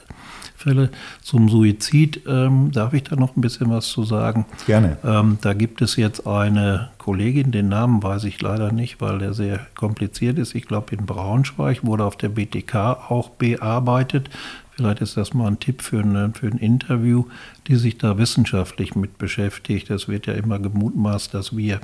Fälle. 0.58 0.90
Zum 1.22 1.48
Suizid 1.48 2.22
ähm, 2.26 2.70
darf 2.72 2.92
ich 2.92 3.04
da 3.04 3.16
noch 3.16 3.36
ein 3.36 3.40
bisschen 3.40 3.70
was 3.70 3.88
zu 3.88 4.02
sagen. 4.02 4.44
Gerne. 4.66 4.98
Ähm, 5.04 5.38
da 5.40 5.54
gibt 5.54 5.80
es 5.80 5.96
jetzt 5.96 6.26
eine 6.26 6.90
Kollegin, 6.98 7.52
den 7.52 7.68
Namen 7.68 8.02
weiß 8.02 8.24
ich 8.24 8.40
leider 8.42 8.72
nicht, 8.72 9.00
weil 9.00 9.18
der 9.18 9.34
sehr 9.34 9.60
kompliziert 9.74 10.36
ist. 10.36 10.54
Ich 10.54 10.66
glaube 10.66 10.94
in 10.94 11.06
Braunschweig 11.06 11.86
wurde 11.86 12.04
auf 12.04 12.16
der 12.16 12.30
BTK 12.30 12.74
auch 13.08 13.30
bearbeitet. 13.30 14.28
Vielleicht 14.72 15.00
ist 15.00 15.16
das 15.16 15.34
mal 15.34 15.48
ein 15.48 15.58
Tipp 15.58 15.82
für, 15.82 16.00
eine, 16.00 16.32
für 16.34 16.46
ein 16.46 16.58
Interview, 16.58 17.24
die 17.66 17.76
sich 17.76 17.98
da 17.98 18.18
wissenschaftlich 18.18 18.94
mit 18.94 19.18
beschäftigt. 19.18 19.90
Es 19.90 20.06
wird 20.06 20.26
ja 20.26 20.34
immer 20.34 20.58
gemutmaßt, 20.58 21.34
dass 21.34 21.56
wir 21.56 21.80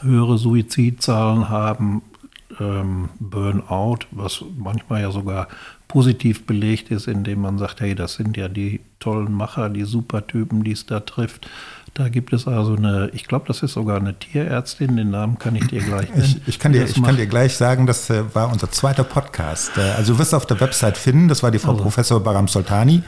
höhere 0.00 0.38
Suizidzahlen 0.38 1.48
haben, 1.48 2.02
ähm, 2.60 3.08
Burnout, 3.18 4.00
was 4.10 4.44
manchmal 4.56 5.02
ja 5.02 5.10
sogar 5.10 5.48
positiv 5.88 6.46
belegt 6.46 6.90
ist, 6.90 7.06
indem 7.06 7.42
man 7.42 7.58
sagt, 7.58 7.80
hey, 7.80 7.94
das 7.94 8.14
sind 8.14 8.36
ja 8.36 8.48
die 8.48 8.80
tollen 8.98 9.32
Macher, 9.32 9.68
die 9.68 9.84
Supertypen, 9.84 10.64
die 10.64 10.72
es 10.72 10.86
da 10.86 11.00
trifft. 11.00 11.48
Da 11.94 12.08
gibt 12.08 12.32
es 12.32 12.48
also 12.48 12.74
eine, 12.74 13.10
ich 13.12 13.26
glaube, 13.26 13.44
das 13.46 13.62
ist 13.62 13.74
sogar 13.74 13.98
eine 13.98 14.18
Tierärztin, 14.18 14.96
den 14.96 15.10
Namen 15.10 15.38
kann 15.38 15.54
ich 15.54 15.66
dir 15.66 15.82
gleich 15.82 16.08
nennen. 16.08 16.40
Ich, 16.46 16.48
ich 16.54 16.58
kann, 16.58 16.72
dir, 16.72 16.84
ich 16.84 17.02
kann 17.02 17.16
dir 17.16 17.26
gleich 17.26 17.54
sagen, 17.54 17.86
das 17.86 18.08
äh, 18.08 18.22
war 18.34 18.50
unser 18.50 18.70
zweiter 18.70 19.04
Podcast. 19.04 19.76
Äh, 19.76 19.82
also 19.82 20.14
du 20.14 20.18
wirst 20.18 20.34
auf 20.34 20.46
der 20.46 20.58
Website 20.60 20.96
finden, 20.96 21.28
das 21.28 21.42
war 21.42 21.50
die 21.50 21.58
Frau 21.58 21.72
also. 21.72 21.82
Professor 21.82 22.20
Baram 22.20 22.48
Soltani, 22.48 23.02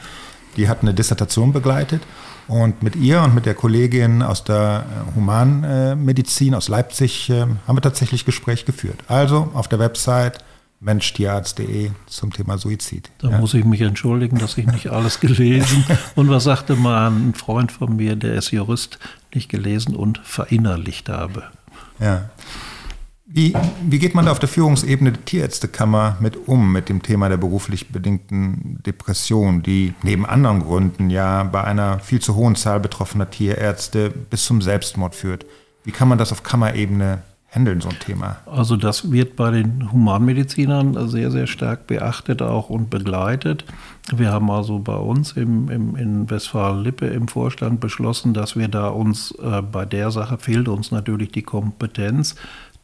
die 0.57 0.67
hat 0.69 0.81
eine 0.81 0.93
Dissertation 0.93 1.53
begleitet 1.53 2.01
und 2.47 2.83
mit 2.83 2.95
ihr 2.95 3.21
und 3.21 3.33
mit 3.33 3.45
der 3.45 3.55
Kollegin 3.55 4.21
aus 4.21 4.43
der 4.43 4.85
äh, 4.85 5.15
Humanmedizin 5.15 6.53
aus 6.53 6.67
Leipzig 6.67 7.29
haben 7.29 7.77
wir 7.77 7.81
tatsächlich 7.81 8.25
Gespräch 8.25 8.65
geführt. 8.65 8.99
Also 9.07 9.49
auf 9.53 9.67
der 9.67 9.79
Website 9.79 10.43
Mensch-Tierarzt.de 10.85 11.91
zum 12.05 12.31
Thema 12.31 12.57
Suizid. 12.57 13.09
Da 13.17 13.31
ja. 13.31 13.39
muss 13.39 13.53
ich 13.53 13.65
mich 13.65 13.81
entschuldigen, 13.81 14.37
dass 14.37 14.57
ich 14.57 14.67
nicht 14.67 14.91
alles 14.91 15.19
gelesen. 15.19 15.83
und 16.15 16.29
was 16.29 16.43
sagte 16.43 16.75
mal 16.75 17.09
ein 17.09 17.33
Freund 17.33 17.71
von 17.71 17.95
mir, 17.95 18.15
der 18.15 18.35
ist 18.35 18.51
Jurist, 18.51 18.99
nicht 19.33 19.49
gelesen 19.49 19.95
und 19.95 20.19
verinnerlicht 20.19 21.09
habe. 21.09 21.43
Ja. 21.99 22.29
Wie, 23.35 23.53
wie 23.85 23.99
geht 23.99 24.15
man 24.15 24.27
da 24.27 24.31
auf 24.31 24.39
der 24.39 24.47
Führungsebene 24.47 25.11
der 25.11 25.25
Tierärztekammer 25.25 26.15
mit 26.21 26.47
um, 26.47 26.71
mit 26.71 26.87
dem 26.87 27.01
Thema 27.01 27.27
der 27.27 27.35
beruflich 27.35 27.89
bedingten 27.89 28.79
Depression, 28.85 29.61
die 29.61 29.93
neben 30.03 30.25
anderen 30.25 30.61
Gründen 30.61 31.09
ja 31.09 31.43
bei 31.43 31.61
einer 31.61 31.99
viel 31.99 32.21
zu 32.21 32.35
hohen 32.35 32.55
Zahl 32.55 32.79
betroffener 32.79 33.29
Tierärzte 33.29 34.09
bis 34.09 34.45
zum 34.45 34.61
Selbstmord 34.61 35.15
führt? 35.15 35.45
Wie 35.83 35.91
kann 35.91 36.07
man 36.07 36.17
das 36.17 36.31
auf 36.31 36.43
Kammerebene 36.43 37.23
handeln, 37.49 37.81
so 37.81 37.89
ein 37.89 37.99
Thema? 37.99 38.37
Also 38.45 38.77
das 38.77 39.11
wird 39.11 39.35
bei 39.35 39.51
den 39.51 39.91
Humanmedizinern 39.91 41.09
sehr, 41.09 41.29
sehr 41.29 41.47
stark 41.47 41.87
beachtet 41.87 42.41
auch 42.41 42.69
und 42.69 42.89
begleitet. 42.89 43.65
Wir 44.15 44.31
haben 44.31 44.49
also 44.49 44.79
bei 44.79 44.95
uns 44.95 45.33
im, 45.33 45.69
im, 45.69 45.97
in 45.97 46.29
Westfalen-Lippe 46.29 47.07
im 47.07 47.27
Vorstand 47.27 47.81
beschlossen, 47.81 48.33
dass 48.33 48.55
wir 48.55 48.69
da 48.69 48.87
uns 48.87 49.31
äh, 49.31 49.61
bei 49.61 49.83
der 49.83 50.11
Sache 50.11 50.37
fehlt 50.37 50.69
uns 50.69 50.91
natürlich 50.91 51.33
die 51.33 51.43
Kompetenz 51.43 52.35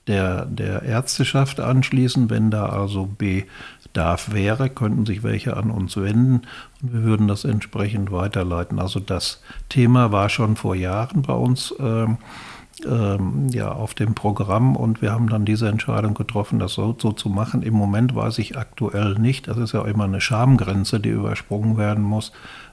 der, 0.08 0.46
der 0.46 0.84
Ärzteschaft 0.84 1.60
anschließen. 1.60 2.30
Wenn 2.30 2.52
da 2.52 2.68
also 2.68 3.08
Bedarf 3.18 4.34
wäre, 4.34 4.70
könnten 4.70 5.06
sich 5.06 5.24
welche 5.24 5.58
an 5.58 5.72
uns 5.72 5.98
wenden 5.98 6.42
und 6.82 6.94
wir 6.94 7.04
würden 7.04 7.28
das 7.28 7.46
entsprechend 7.46 8.12
weiterleiten. 8.12 8.80
Also 8.80 9.00
das 9.00 9.42
Thema 9.70 10.12
war 10.12 10.30
schon 10.30 10.56
vor 10.56 10.76
Jahren 10.76 11.22
bei 11.22 11.34
uns. 11.34 11.72
Äh, 11.72 12.08
ähm, 12.86 13.50
ja, 13.50 13.72
auf 13.72 13.94
dem 13.94 14.16
Programm 14.16 14.76
und 14.76 15.02
wir 15.02 15.12
haben 15.12 15.30
dann 15.30 15.46
diese 15.46 15.68
Entscheidung 15.68 16.14
getroffen, 16.14 16.58
das 16.58 16.74
so, 16.74 16.96
so 17.00 17.12
zu 17.12 17.30
machen. 17.30 17.62
Im 17.62 17.74
Moment 17.74 18.16
weiß 18.16 18.40
ich 18.40 18.58
aktuell 18.58 19.16
nicht, 19.16 19.48
das 19.48 19.58
ist 19.58 19.74
ja 19.74 19.86
immer 19.86 20.06
eine 20.06 20.22
Schamgrenze, 20.22 21.00
die 21.00 21.10
übersprungen 21.10 21.78
werden 21.78 22.04
muss, 22.04 22.32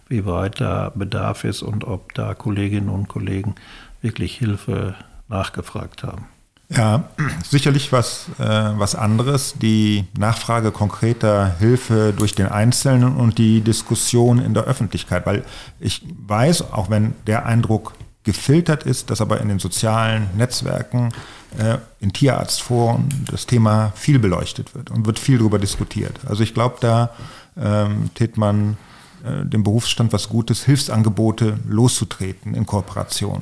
wie 0.09 0.25
weit 0.25 0.61
da 0.61 0.93
Bedarf 0.95 1.45
ist 1.45 1.63
und 1.63 1.85
ob 1.85 2.15
da 2.15 2.35
Kolleginnen 2.35 2.89
und 2.89 3.09
Kollegen 3.09 3.57
wirklich 4.01 4.37
Hilfe 4.37 4.95
nachgefragt 5.29 6.05
haben. 6.05 6.27
Ja, 6.71 7.09
sicherlich 7.49 7.93
was, 7.93 8.27
äh, 8.39 8.45
was 8.45 8.95
anderes. 8.95 9.55
Die 9.55 10.05
Nachfrage 10.19 10.71
konkreter 10.71 11.57
Hilfe 11.59 12.13
durch 12.17 12.35
den 12.35 12.47
Einzelnen 12.47 13.17
und 13.17 13.39
die 13.39 13.63
Diskussion 13.63 14.39
in 14.39 14.53
der 14.53 14.65
Öffentlichkeit. 14.65 15.25
Weil 15.25 15.45
ich 15.81 16.03
weiß, 16.27 16.73
auch 16.73 16.91
wenn 16.91 17.15
der 17.27 17.47
Eindruck 17.47 17.95
gefiltert 18.25 18.83
ist, 18.83 19.09
dass 19.09 19.23
aber 19.23 19.41
in 19.41 19.49
den 19.49 19.59
sozialen 19.59 20.29
Netzwerken, 20.37 21.09
äh, 21.57 21.79
in 22.01 22.13
Tierarztforen 22.13 23.09
das 23.31 23.47
Thema 23.47 23.93
viel 23.95 24.19
beleuchtet 24.19 24.75
wird 24.75 24.91
und 24.91 25.07
wird 25.07 25.19
viel 25.19 25.39
darüber 25.39 25.59
diskutiert. 25.59 26.21
Also 26.27 26.43
ich 26.43 26.53
glaube, 26.53 26.77
da 26.81 27.11
ähm, 27.57 28.11
tät 28.15 28.37
man 28.37 28.77
äh, 29.25 29.47
dem 29.47 29.65
Berufsstand 29.65 30.13
was 30.13 30.29
Gutes, 30.29 30.65
Hilfsangebote 30.65 31.59
loszutreten 31.67 32.55
in 32.55 32.67
Kooperation. 32.67 33.41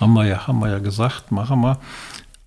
Haben 0.00 0.12
wir 0.12 0.26
ja, 0.26 0.46
haben 0.46 0.60
wir 0.60 0.70
ja 0.70 0.78
gesagt, 0.78 1.32
machen 1.32 1.60
wir. 1.62 1.78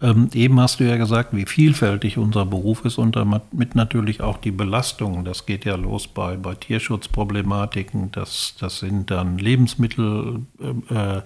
Ähm, 0.01 0.29
eben 0.33 0.59
hast 0.61 0.79
du 0.79 0.85
ja 0.85 0.95
gesagt, 0.95 1.35
wie 1.35 1.45
vielfältig 1.45 2.17
unser 2.17 2.45
Beruf 2.45 2.85
ist 2.85 2.97
und 2.97 3.17
damit 3.17 3.75
natürlich 3.75 4.21
auch 4.21 4.37
die 4.37 4.51
Belastungen. 4.51 5.25
Das 5.25 5.45
geht 5.45 5.65
ja 5.65 5.75
los 5.75 6.07
bei, 6.07 6.37
bei 6.37 6.55
Tierschutzproblematiken. 6.55 8.09
Das, 8.13 8.55
das 8.57 8.79
sind 8.79 9.11
dann 9.11 9.37
Lebensmittel, 9.37 10.41
äh, 10.61 10.93
äh, 10.95 11.21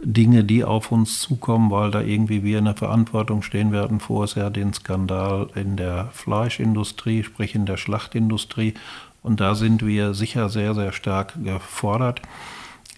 Dinge, 0.00 0.44
die 0.44 0.62
auf 0.62 0.92
uns 0.92 1.20
zukommen, 1.20 1.70
weil 1.72 1.90
da 1.90 2.02
irgendwie 2.02 2.44
wir 2.44 2.58
in 2.58 2.66
der 2.66 2.76
Verantwortung 2.76 3.42
stehen. 3.42 3.74
Hatten 3.74 3.98
vorher 3.98 4.50
den 4.50 4.72
Skandal 4.72 5.48
in 5.56 5.76
der 5.76 6.10
Fleischindustrie, 6.12 7.24
sprich 7.24 7.56
in 7.56 7.66
der 7.66 7.78
Schlachtindustrie. 7.78 8.74
Und 9.22 9.40
da 9.40 9.56
sind 9.56 9.84
wir 9.84 10.14
sicher 10.14 10.50
sehr, 10.50 10.74
sehr 10.74 10.92
stark 10.92 11.32
gefordert. 11.42 12.22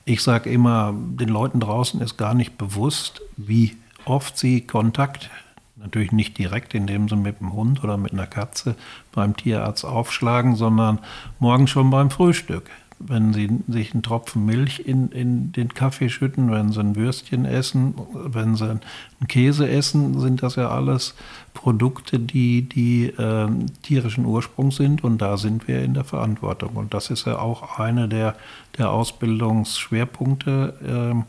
Ich 0.04 0.22
sage 0.22 0.50
immer, 0.50 0.92
den 0.94 1.28
Leuten 1.28 1.60
draußen 1.60 2.00
ist 2.02 2.16
gar 2.18 2.34
nicht 2.34 2.58
bewusst, 2.58 3.22
wie 3.36 3.76
oft 4.06 4.38
sie 4.38 4.62
Kontakt, 4.62 5.30
natürlich 5.76 6.12
nicht 6.12 6.38
direkt, 6.38 6.74
indem 6.74 7.08
sie 7.08 7.16
mit 7.16 7.40
dem 7.40 7.52
Hund 7.52 7.84
oder 7.84 7.96
mit 7.96 8.12
einer 8.12 8.26
Katze 8.26 8.76
beim 9.12 9.36
Tierarzt 9.36 9.84
aufschlagen, 9.84 10.56
sondern 10.56 11.00
morgen 11.38 11.66
schon 11.66 11.90
beim 11.90 12.10
Frühstück. 12.10 12.70
Wenn 12.98 13.34
sie 13.34 13.50
sich 13.68 13.92
einen 13.92 14.02
Tropfen 14.02 14.46
Milch 14.46 14.80
in, 14.80 15.10
in 15.10 15.52
den 15.52 15.74
Kaffee 15.74 16.08
schütten, 16.08 16.50
wenn 16.50 16.72
sie 16.72 16.80
ein 16.80 16.96
Würstchen 16.96 17.44
essen, 17.44 17.94
wenn 18.14 18.56
sie 18.56 18.70
einen 18.70 18.80
Käse 19.28 19.68
essen, 19.68 20.18
sind 20.18 20.42
das 20.42 20.56
ja 20.56 20.70
alles 20.70 21.14
Produkte, 21.52 22.18
die, 22.18 22.62
die 22.62 23.08
äh, 23.08 23.48
tierischen 23.82 24.24
Ursprungs 24.24 24.76
sind 24.76 25.04
und 25.04 25.18
da 25.18 25.36
sind 25.36 25.68
wir 25.68 25.82
in 25.82 25.92
der 25.92 26.04
Verantwortung. 26.04 26.76
Und 26.76 26.94
das 26.94 27.10
ist 27.10 27.26
ja 27.26 27.38
auch 27.38 27.78
eine 27.78 28.08
der, 28.08 28.34
der 28.78 28.90
Ausbildungsschwerpunkte. 28.90 31.14
Äh, 31.14 31.22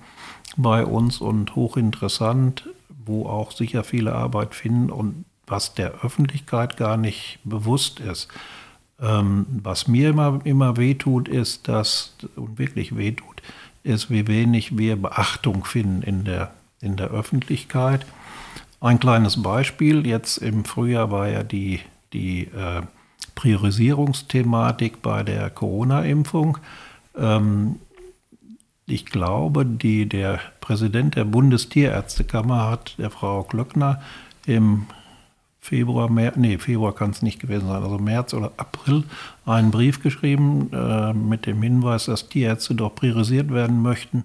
bei 0.58 0.86
uns 0.86 1.22
und 1.22 1.56
hochinteressant, 1.56 2.68
wo 3.06 3.28
auch 3.28 3.52
sicher 3.52 3.84
viele 3.84 4.14
Arbeit 4.14 4.56
finden 4.56 4.90
und 4.90 5.26
was 5.46 5.74
der 5.74 6.04
Öffentlichkeit 6.04 6.76
gar 6.76 6.98
nicht 6.98 7.40
bewusst 7.44 8.00
ist. 8.00 8.28
Ähm, 9.00 9.46
was 9.64 9.88
mir 9.88 10.10
immer, 10.10 10.42
immer 10.44 10.76
wehtut, 10.76 11.28
ist, 11.28 11.68
dass, 11.68 12.16
und 12.36 12.60
wirklich 12.60 12.98
wehtut, 12.98 13.42
ist, 13.84 14.10
wie 14.10 14.28
wenig 14.28 14.78
wir 14.78 14.96
Beachtung 15.02 15.64
finden 15.64 16.02
in 16.02 16.26
der, 16.26 16.52
in 16.82 16.98
der 16.98 17.12
Öffentlichkeit. 17.12 18.06
Ein 18.82 19.00
kleines 19.00 19.42
Beispiel, 19.42 20.06
jetzt 20.06 20.38
im 20.38 20.66
Frühjahr 20.66 21.12
war 21.12 21.30
ja 21.30 21.44
die, 21.44 21.80
die 22.12 22.44
äh, 22.46 22.82
Priorisierungsthematik 23.36 25.02
bei 25.02 25.24
der 25.24 25.50
Corona-Impfung. 25.50 26.58
Ähm, 27.16 27.78
ich 28.88 29.06
glaube, 29.06 29.66
die, 29.66 30.08
der 30.08 30.40
Präsident 30.62 31.16
der 31.16 31.26
Bundestierärztekammer 31.26 32.70
hat 32.70 32.96
der 32.98 33.10
Frau 33.10 33.44
Klöckner 33.44 34.02
im 34.46 34.88
Februar, 35.60 36.10
März, 36.10 36.38
nee, 36.38 36.58
Februar 36.58 36.96
kann 36.96 37.10
es 37.10 37.22
nicht 37.22 37.42
gewesen 37.42 37.68
sein, 37.68 37.84
also 37.84 37.98
März 37.98 38.34
oder 38.34 38.54
April, 38.56 39.04
einen 39.46 39.72
Brief 39.72 40.02
geschrieben 40.02 40.72
äh, 40.72 41.12
mit 41.12 41.46
dem 41.46 41.62
Hinweis, 41.62 42.06
dass 42.06 42.30
Tierärzte 42.30 42.74
doch 42.76 42.96
priorisiert 42.96 43.52
werden 43.52 43.82
möchten. 43.82 44.24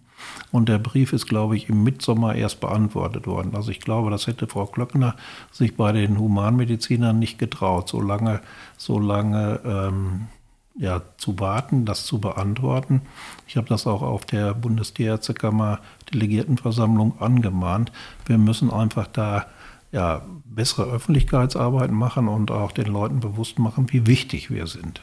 Und 0.53 0.69
der 0.69 0.79
Brief 0.79 1.13
ist, 1.13 1.27
glaube 1.27 1.57
ich, 1.57 1.69
im 1.69 1.83
Mitsommer 1.83 2.37
erst 2.37 2.61
beantwortet 2.61 3.27
worden. 3.27 3.57
Also 3.57 3.73
ich 3.73 3.81
glaube, 3.81 4.13
das 4.13 4.29
hätte 4.29 4.47
Frau 4.47 4.67
Klöckner 4.67 5.17
sich 5.51 5.77
bei 5.77 5.91
den 5.91 6.17
Humanmedizinern 6.17 7.19
nicht 7.19 7.41
getraut, 7.41 7.89
so 7.89 8.01
lange, 8.01 8.41
so 8.77 9.01
lange 9.01 9.59
ähm, 9.65 10.29
ja, 10.75 11.03
zu 11.19 11.39
warten, 11.39 11.85
das 11.85 12.07
zu 12.07 12.21
beantworten. 12.21 13.03
Ich 13.47 13.57
habe 13.57 13.69
das 13.69 13.87
auch 13.87 14.03
auf 14.03 14.25
der 14.25 14.55
Bundestierärztekammer 14.55 15.81
Delegiertenversammlung 16.13 17.21
angemahnt. 17.21 17.93
Wir 18.27 18.39
müssen 18.39 18.71
einfach 18.71 19.07
da 19.07 19.47
ja, 19.93 20.23
bessere 20.45 20.85
Öffentlichkeitsarbeit 20.85 21.91
machen 21.91 22.29
und 22.29 22.51
auch 22.51 22.73
den 22.73 22.87
Leuten 22.87 23.21
bewusst 23.21 23.59
machen, 23.59 23.93
wie 23.93 24.07
wichtig 24.07 24.51
wir 24.51 24.67
sind. 24.67 25.01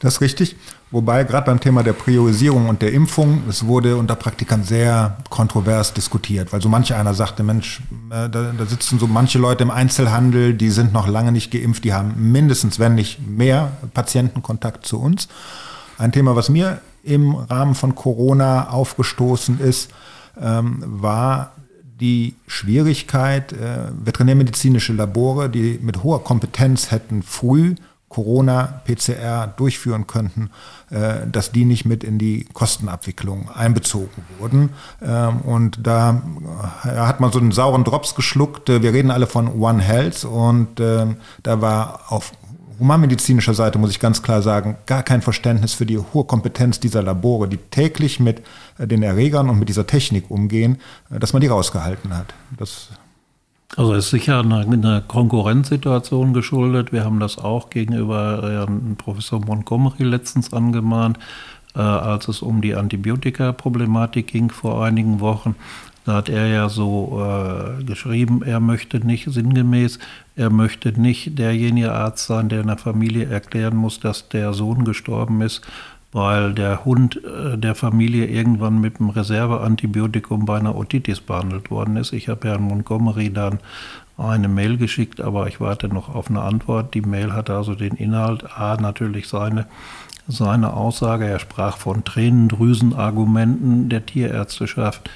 Das 0.00 0.14
ist 0.14 0.20
richtig. 0.20 0.56
Wobei 0.90 1.24
gerade 1.24 1.46
beim 1.46 1.60
Thema 1.60 1.82
der 1.82 1.92
Priorisierung 1.92 2.68
und 2.68 2.80
der 2.80 2.92
Impfung, 2.92 3.42
es 3.48 3.66
wurde 3.66 3.96
unter 3.96 4.14
Praktikern 4.14 4.62
sehr 4.62 5.18
kontrovers 5.28 5.92
diskutiert, 5.92 6.52
weil 6.52 6.62
so 6.62 6.68
manche 6.68 6.96
einer 6.96 7.14
sagte, 7.14 7.42
Mensch, 7.42 7.82
äh, 8.10 8.28
da, 8.30 8.52
da, 8.56 8.66
sitzen 8.66 8.98
so 8.98 9.06
manche 9.06 9.38
Leute 9.38 9.64
im 9.64 9.70
Einzelhandel, 9.70 10.54
die 10.54 10.70
sind 10.70 10.92
noch 10.92 11.08
lange 11.08 11.32
nicht 11.32 11.50
geimpft, 11.50 11.84
die 11.84 11.92
haben 11.92 12.14
mindestens, 12.32 12.78
wenn 12.78 12.94
nicht 12.94 13.26
mehr 13.26 13.72
Patientenkontakt 13.92 14.86
zu 14.86 15.00
uns. 15.00 15.28
Ein 15.98 16.12
Thema, 16.12 16.36
was 16.36 16.48
mir 16.48 16.80
im 17.02 17.34
Rahmen 17.34 17.74
von 17.74 17.94
Corona 17.94 18.70
aufgestoßen 18.70 19.60
ist, 19.60 19.90
ähm, 20.40 20.82
war 20.86 21.52
die 22.00 22.36
Schwierigkeit, 22.46 23.52
äh, 23.52 23.90
veterinärmedizinische 24.04 24.92
Labore, 24.92 25.50
die 25.50 25.80
mit 25.82 26.02
hoher 26.02 26.22
Kompetenz 26.22 26.92
hätten 26.92 27.22
früh 27.22 27.74
Corona-PCR 28.08 29.48
durchführen 29.56 30.06
könnten, 30.06 30.50
äh, 30.90 31.26
dass 31.30 31.52
die 31.52 31.64
nicht 31.64 31.84
mit 31.84 32.04
in 32.04 32.18
die 32.18 32.46
Kostenabwicklung 32.52 33.50
einbezogen 33.50 34.24
wurden. 34.38 34.70
Ähm, 35.02 35.40
und 35.42 35.86
da 35.86 36.22
äh, 36.84 36.88
hat 36.88 37.20
man 37.20 37.32
so 37.32 37.38
einen 37.38 37.52
sauren 37.52 37.84
Drops 37.84 38.14
geschluckt. 38.14 38.68
Wir 38.68 38.92
reden 38.92 39.10
alle 39.10 39.26
von 39.26 39.60
One 39.60 39.82
Health 39.82 40.24
und 40.24 40.80
ähm, 40.80 41.16
da 41.42 41.60
war 41.60 42.04
auf 42.08 42.32
humanmedizinischer 42.78 43.54
Seite, 43.54 43.78
muss 43.78 43.90
ich 43.90 44.00
ganz 44.00 44.22
klar 44.22 44.40
sagen, 44.40 44.76
gar 44.86 45.02
kein 45.02 45.20
Verständnis 45.20 45.74
für 45.74 45.84
die 45.84 45.98
hohe 45.98 46.24
Kompetenz 46.24 46.78
dieser 46.78 47.02
Labore, 47.02 47.48
die 47.48 47.56
täglich 47.56 48.20
mit 48.20 48.42
äh, 48.78 48.86
den 48.86 49.02
Erregern 49.02 49.50
und 49.50 49.58
mit 49.58 49.68
dieser 49.68 49.86
Technik 49.86 50.30
umgehen, 50.30 50.78
dass 51.10 51.32
man 51.32 51.40
die 51.42 51.48
rausgehalten 51.48 52.16
hat. 52.16 52.32
Das 52.56 52.88
also 53.76 53.94
ist 53.94 54.10
sicher 54.10 54.40
eine, 54.40 54.60
eine 54.60 55.02
Konkurrenzsituation 55.06 56.32
geschuldet. 56.32 56.92
Wir 56.92 57.04
haben 57.04 57.20
das 57.20 57.38
auch 57.38 57.70
gegenüber 57.70 58.66
äh, 58.68 58.94
Professor 58.96 59.40
Montgomery 59.44 60.04
letztens 60.04 60.52
angemahnt, 60.52 61.18
äh, 61.74 61.80
als 61.80 62.28
es 62.28 62.42
um 62.42 62.60
die 62.60 62.74
Antibiotika-Problematik 62.74 64.28
ging 64.28 64.50
vor 64.50 64.84
einigen 64.84 65.20
Wochen. 65.20 65.54
Da 66.08 66.14
hat 66.14 66.30
er 66.30 66.46
ja 66.46 66.70
so 66.70 67.22
äh, 67.22 67.84
geschrieben, 67.84 68.42
er 68.42 68.60
möchte 68.60 69.06
nicht 69.06 69.30
sinngemäß, 69.30 69.98
er 70.36 70.48
möchte 70.48 70.98
nicht 70.98 71.38
derjenige 71.38 71.92
Arzt 71.92 72.26
sein, 72.26 72.48
der 72.48 72.62
einer 72.62 72.78
Familie 72.78 73.26
erklären 73.26 73.76
muss, 73.76 74.00
dass 74.00 74.30
der 74.30 74.54
Sohn 74.54 74.86
gestorben 74.86 75.42
ist, 75.42 75.60
weil 76.12 76.54
der 76.54 76.84
Hund 76.84 77.22
äh, 77.24 77.58
der 77.58 77.74
Familie 77.74 78.26
irgendwann 78.26 78.80
mit 78.80 78.98
einem 78.98 79.10
Reserveantibiotikum 79.10 80.44
bei 80.46 80.58
einer 80.58 80.76
Otitis 80.76 81.20
behandelt 81.20 81.70
worden 81.70 81.96
ist. 81.96 82.12
Ich 82.12 82.28
habe 82.28 82.48
Herrn 82.48 82.62
Montgomery 82.62 83.30
dann 83.32 83.58
eine 84.16 84.48
Mail 84.48 84.78
geschickt, 84.78 85.20
aber 85.20 85.46
ich 85.46 85.60
warte 85.60 85.88
noch 85.88 86.14
auf 86.14 86.28
eine 86.28 86.42
Antwort. 86.42 86.94
Die 86.94 87.02
Mail 87.02 87.32
hatte 87.32 87.54
also 87.54 87.74
den 87.74 87.94
Inhalt, 87.94 88.44
A, 88.58 88.76
natürlich 88.76 89.28
seine, 89.28 89.66
seine 90.26 90.72
Aussage, 90.72 91.26
er 91.26 91.38
sprach 91.38 91.76
von 91.76 92.04
Tränendrüsenargumenten 92.04 93.88
der 93.88 94.06
Tierärzteschaft. 94.06 95.08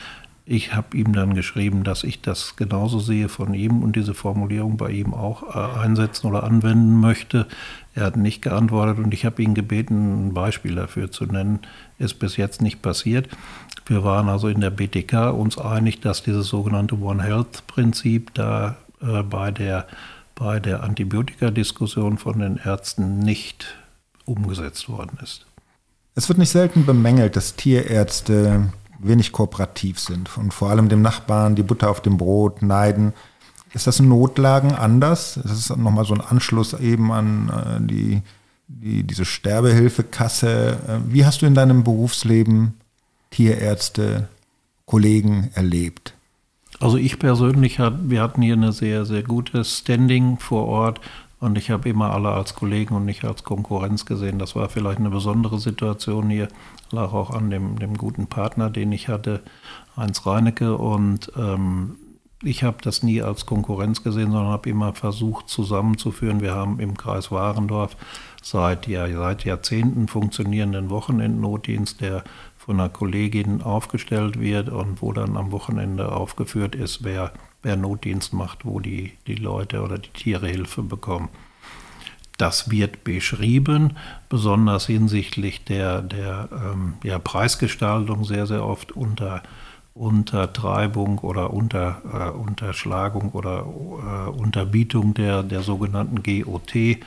Ich 0.52 0.74
habe 0.74 0.94
ihm 0.98 1.14
dann 1.14 1.32
geschrieben, 1.32 1.82
dass 1.82 2.04
ich 2.04 2.20
das 2.20 2.56
genauso 2.56 3.00
sehe 3.00 3.30
von 3.30 3.54
ihm 3.54 3.82
und 3.82 3.96
diese 3.96 4.12
Formulierung 4.12 4.76
bei 4.76 4.90
ihm 4.90 5.14
auch 5.14 5.56
äh, 5.56 5.78
einsetzen 5.80 6.26
oder 6.26 6.44
anwenden 6.44 7.00
möchte. 7.00 7.46
Er 7.94 8.04
hat 8.04 8.18
nicht 8.18 8.42
geantwortet 8.42 8.98
und 8.98 9.14
ich 9.14 9.24
habe 9.24 9.42
ihn 9.42 9.54
gebeten, 9.54 10.26
ein 10.26 10.34
Beispiel 10.34 10.74
dafür 10.74 11.10
zu 11.10 11.24
nennen. 11.24 11.60
Ist 11.98 12.18
bis 12.18 12.36
jetzt 12.36 12.60
nicht 12.60 12.82
passiert. 12.82 13.30
Wir 13.86 14.04
waren 14.04 14.28
also 14.28 14.48
in 14.48 14.60
der 14.60 14.68
BTK 14.68 15.32
uns 15.32 15.56
einig, 15.56 16.00
dass 16.00 16.22
dieses 16.22 16.48
sogenannte 16.48 16.98
One 16.98 17.22
Health 17.22 17.66
Prinzip 17.66 18.34
da 18.34 18.76
äh, 19.00 19.22
bei 19.22 19.52
der, 19.52 19.86
bei 20.34 20.60
der 20.60 20.82
Antibiotika-Diskussion 20.82 22.18
von 22.18 22.40
den 22.40 22.60
Ärzten 22.62 23.20
nicht 23.20 23.74
umgesetzt 24.26 24.90
worden 24.90 25.18
ist. 25.22 25.46
Es 26.14 26.28
wird 26.28 26.38
nicht 26.38 26.50
selten 26.50 26.84
bemängelt, 26.84 27.36
dass 27.36 27.56
Tierärzte 27.56 28.70
wenig 29.02 29.32
kooperativ 29.32 29.98
sind 29.98 30.36
und 30.38 30.54
vor 30.54 30.70
allem 30.70 30.88
dem 30.88 31.02
Nachbarn 31.02 31.54
die 31.54 31.62
Butter 31.62 31.90
auf 31.90 32.00
dem 32.00 32.16
Brot 32.16 32.62
neiden. 32.62 33.12
Ist 33.74 33.86
das 33.86 34.00
in 34.00 34.08
Notlagen 34.08 34.72
anders? 34.72 35.40
Das 35.42 35.52
ist 35.52 35.74
nochmal 35.76 36.04
so 36.04 36.14
ein 36.14 36.20
Anschluss 36.20 36.74
eben 36.74 37.10
an 37.10 37.48
äh, 37.48 37.86
die, 37.86 38.22
die, 38.68 39.02
diese 39.02 39.24
Sterbehilfekasse. 39.24 40.78
Äh, 40.86 41.12
wie 41.12 41.24
hast 41.24 41.42
du 41.42 41.46
in 41.46 41.54
deinem 41.54 41.84
Berufsleben 41.84 42.74
Tierärzte, 43.30 44.28
Kollegen 44.84 45.50
erlebt? 45.54 46.14
Also 46.80 46.96
ich 46.96 47.18
persönlich, 47.18 47.78
wir 47.78 48.20
hatten 48.20 48.42
hier 48.42 48.54
eine 48.54 48.72
sehr, 48.72 49.06
sehr 49.06 49.22
gute 49.22 49.64
Standing 49.64 50.38
vor 50.38 50.66
Ort 50.66 51.00
und 51.42 51.58
ich 51.58 51.70
habe 51.70 51.88
immer 51.88 52.12
alle 52.12 52.30
als 52.30 52.54
Kollegen 52.54 52.94
und 52.94 53.04
nicht 53.04 53.24
als 53.24 53.42
Konkurrenz 53.42 54.06
gesehen. 54.06 54.38
Das 54.38 54.54
war 54.54 54.68
vielleicht 54.68 55.00
eine 55.00 55.10
besondere 55.10 55.58
Situation 55.58 56.30
hier, 56.30 56.46
lag 56.92 57.12
auch 57.12 57.30
an 57.30 57.50
dem, 57.50 57.80
dem 57.80 57.98
guten 57.98 58.28
Partner, 58.28 58.70
den 58.70 58.92
ich 58.92 59.08
hatte, 59.08 59.42
Heinz 59.96 60.24
Reinecke. 60.24 60.76
Und 60.76 61.32
ähm, 61.36 61.96
ich 62.44 62.62
habe 62.62 62.76
das 62.80 63.02
nie 63.02 63.22
als 63.22 63.44
Konkurrenz 63.44 64.04
gesehen, 64.04 64.30
sondern 64.30 64.52
habe 64.52 64.70
immer 64.70 64.94
versucht 64.94 65.48
zusammenzuführen. 65.48 66.40
Wir 66.40 66.54
haben 66.54 66.78
im 66.78 66.96
Kreis 66.96 67.32
Warendorf 67.32 67.96
seit, 68.40 68.86
ja, 68.86 69.08
seit 69.12 69.44
Jahrzehnten 69.44 70.06
funktionierenden 70.06 70.90
Wochenendnotdienst, 70.90 72.02
der 72.02 72.22
von 72.56 72.78
einer 72.78 72.88
Kollegin 72.88 73.62
aufgestellt 73.62 74.38
wird 74.38 74.68
und 74.68 75.02
wo 75.02 75.12
dann 75.12 75.36
am 75.36 75.50
Wochenende 75.50 76.12
aufgeführt 76.12 76.76
ist, 76.76 77.02
wer, 77.02 77.32
wer 77.62 77.76
Notdienst 77.76 78.32
macht, 78.32 78.64
wo 78.64 78.80
die, 78.80 79.12
die 79.26 79.36
Leute 79.36 79.82
oder 79.82 79.98
die 79.98 80.10
Tiere 80.10 80.48
Hilfe 80.48 80.82
bekommen. 80.82 81.28
Das 82.38 82.70
wird 82.70 83.04
beschrieben, 83.04 83.96
besonders 84.28 84.86
hinsichtlich 84.86 85.64
der, 85.64 86.02
der 86.02 86.48
ähm, 86.52 86.94
ja, 87.04 87.18
Preisgestaltung 87.18 88.24
sehr, 88.24 88.46
sehr 88.46 88.64
oft 88.64 88.92
unter 88.92 89.42
Untertreibung 89.94 91.18
oder 91.18 91.52
unter, 91.52 92.00
äh, 92.12 92.30
Unterschlagung 92.30 93.30
oder 93.32 93.66
äh, 93.66 94.30
Unterbietung 94.30 95.12
der, 95.14 95.42
der 95.42 95.62
sogenannten 95.62 96.22
GOT. 96.22 96.98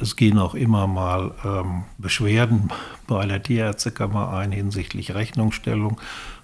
Es 0.00 0.14
gehen 0.14 0.38
auch 0.38 0.54
immer 0.54 0.86
mal 0.86 1.32
ähm, 1.44 1.84
Beschwerden 1.98 2.70
bei 3.08 3.26
der 3.26 3.42
Tierärztekammer 3.42 4.32
ein 4.32 4.52
hinsichtlich 4.52 5.14
Rechnungsstellung. 5.14 6.00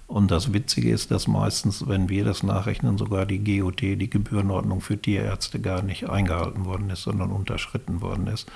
Und 0.09 0.31
das 0.31 0.53
Witzige 0.53 0.89
ist, 0.89 1.11
dass 1.11 1.27
meistens, 1.27 1.87
wenn 1.87 2.09
wir 2.09 2.25
das 2.25 2.41
nachrechnen, 2.41 2.97
sogar 2.97 3.27
die 3.27 3.43
GOT, 3.43 3.81
die 3.81 4.09
Gebührenordnung 4.09 4.81
für 4.81 4.99
Tierärzte, 4.99 5.59
gar 5.59 5.83
nicht 5.83 6.09
eingehalten 6.09 6.65
worden 6.65 6.89
ist, 6.89 7.03
sondern 7.03 7.29
unterschritten 7.29 8.01
worden 8.01 8.25
ist. 8.25 8.47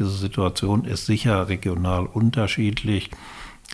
Diese 0.00 0.10
Situation 0.10 0.84
ist 0.84 1.06
sicher 1.06 1.48
regional 1.48 2.06
unterschiedlich 2.06 3.10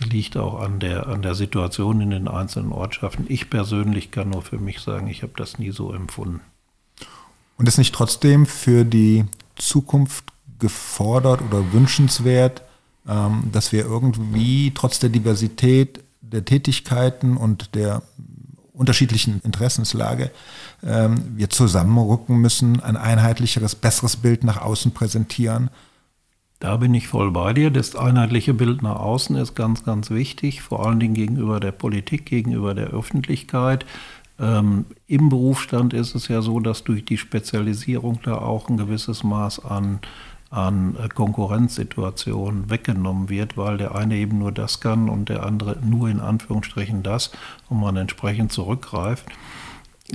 liegt 0.07 0.37
auch 0.37 0.59
an 0.59 0.79
der, 0.79 1.07
an 1.07 1.23
der 1.23 1.33
Situation 1.33 2.01
in 2.01 2.11
den 2.11 2.27
einzelnen 2.27 2.71
Ortschaften. 2.71 3.25
Ich 3.29 3.49
persönlich 3.49 4.11
kann 4.11 4.29
nur 4.29 4.43
für 4.43 4.59
mich 4.59 4.79
sagen, 4.81 5.07
ich 5.07 5.23
habe 5.23 5.33
das 5.35 5.57
nie 5.57 5.71
so 5.71 5.91
empfunden. 5.91 6.41
Und 7.57 7.67
ist 7.67 7.79
nicht 7.79 7.95
trotzdem 7.95 8.45
für 8.45 8.85
die 8.85 9.25
Zukunft 9.55 10.25
gefordert 10.59 11.41
oder 11.41 11.73
wünschenswert, 11.73 12.61
ähm, 13.07 13.49
dass 13.51 13.71
wir 13.71 13.85
irgendwie 13.85 14.71
trotz 14.75 14.99
der 14.99 15.09
Diversität 15.09 16.03
der 16.33 16.45
Tätigkeiten 16.45 17.37
und 17.37 17.75
der 17.75 18.01
unterschiedlichen 18.73 19.39
Interessenslage 19.43 20.31
ähm, 20.83 21.23
wir 21.35 21.49
zusammenrücken 21.49 22.37
müssen, 22.37 22.81
ein 22.81 22.97
einheitlicheres, 22.97 23.75
besseres 23.75 24.17
Bild 24.17 24.43
nach 24.43 24.61
außen 24.61 24.91
präsentieren 24.91 25.69
da 26.63 26.77
bin 26.77 26.93
ich 26.93 27.09
voll 27.09 27.29
bei 27.29 27.51
dir. 27.51 27.71
Das 27.71 27.93
einheitliche 27.93 28.53
Bild 28.53 28.83
nach 28.83 28.95
außen 28.95 29.35
ist 29.35 29.53
ganz, 29.53 29.83
ganz 29.83 30.09
wichtig, 30.09 30.61
vor 30.61 30.85
allen 30.85 30.97
Dingen 30.97 31.13
gegenüber 31.13 31.59
der 31.59 31.73
Politik, 31.73 32.25
gegenüber 32.25 32.73
der 32.73 32.87
Öffentlichkeit. 32.87 33.85
Ähm, 34.39 34.85
Im 35.05 35.27
Berufsstand 35.27 35.93
ist 35.93 36.15
es 36.15 36.29
ja 36.29 36.41
so, 36.41 36.61
dass 36.61 36.85
durch 36.85 37.03
die 37.03 37.17
Spezialisierung 37.17 38.19
da 38.23 38.37
auch 38.37 38.69
ein 38.69 38.77
gewisses 38.77 39.25
Maß 39.25 39.65
an, 39.65 39.99
an 40.53 40.95
Konkurrenzsituationen 41.13 42.69
weggenommen 42.69 43.29
wird, 43.29 43.57
weil 43.57 43.77
der 43.77 43.95
eine 43.95 44.15
eben 44.15 44.37
nur 44.37 44.51
das 44.51 44.79
kann 44.79 45.09
und 45.09 45.29
der 45.29 45.43
andere 45.45 45.77
nur 45.83 46.09
in 46.09 46.19
Anführungsstrichen 46.19 47.01
das 47.01 47.31
und 47.69 47.79
man 47.79 47.97
entsprechend 47.97 48.51
zurückgreift 48.51 49.25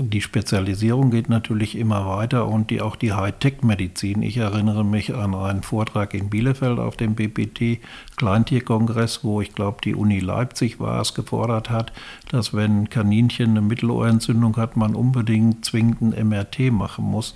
die 0.00 0.20
Spezialisierung 0.20 1.10
geht 1.10 1.28
natürlich 1.28 1.76
immer 1.76 2.06
weiter 2.06 2.46
und 2.46 2.70
die, 2.70 2.80
auch 2.82 2.94
die 2.94 3.14
Hightech-Medizin. 3.14 4.22
Ich 4.22 4.36
erinnere 4.36 4.84
mich 4.84 5.14
an 5.14 5.34
einen 5.34 5.62
Vortrag 5.62 6.14
in 6.14 6.28
Bielefeld 6.28 6.78
auf 6.78 6.96
dem 6.96 7.14
BPT 7.14 7.80
Kleintierkongress, 8.16 9.24
wo 9.24 9.40
ich 9.40 9.54
glaube, 9.54 9.78
die 9.82 9.94
Uni 9.94 10.20
Leipzig 10.20 10.78
war 10.78 11.00
es, 11.00 11.14
gefordert 11.14 11.70
hat, 11.70 11.92
dass 12.30 12.54
wenn 12.54 12.90
Kaninchen 12.90 13.50
eine 13.50 13.62
Mittelohrentzündung 13.62 14.56
hat, 14.56 14.76
man 14.76 14.94
unbedingt 14.94 15.64
zwingend 15.64 16.14
ein 16.14 16.28
MRT 16.28 16.70
machen 16.70 17.04
muss. 17.04 17.34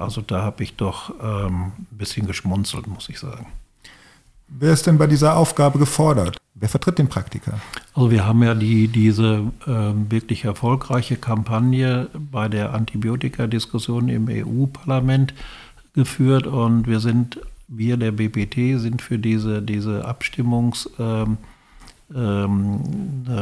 Also 0.00 0.20
da 0.22 0.42
habe 0.42 0.62
ich 0.62 0.76
doch 0.76 1.14
ähm, 1.22 1.72
ein 1.78 1.86
bisschen 1.90 2.26
geschmunzelt, 2.26 2.86
muss 2.86 3.08
ich 3.08 3.18
sagen. 3.18 3.46
Wer 4.48 4.72
ist 4.72 4.86
denn 4.86 4.98
bei 4.98 5.06
dieser 5.06 5.36
Aufgabe 5.36 5.78
gefordert? 5.78 6.38
Wer 6.54 6.68
vertritt 6.68 6.98
den 6.98 7.08
Praktiker? 7.08 7.60
Also 7.94 8.10
wir 8.10 8.26
haben 8.26 8.42
ja 8.42 8.54
die, 8.54 8.88
diese 8.88 9.44
äh, 9.66 10.10
wirklich 10.10 10.44
erfolgreiche 10.44 11.16
Kampagne 11.16 12.08
bei 12.14 12.48
der 12.48 12.74
Antibiotika-Diskussion 12.74 14.08
im 14.08 14.28
EU-Parlament 14.28 15.34
geführt 15.94 16.46
und 16.46 16.86
wir 16.86 17.00
sind, 17.00 17.40
wir 17.68 17.96
der 17.96 18.12
BPT 18.12 18.80
sind 18.80 19.02
für 19.02 19.18
diese, 19.18 19.62
diese 19.62 20.08
Abstimmungs- 20.08 20.90
ähm, 20.98 21.38
ähm, 22.14 22.80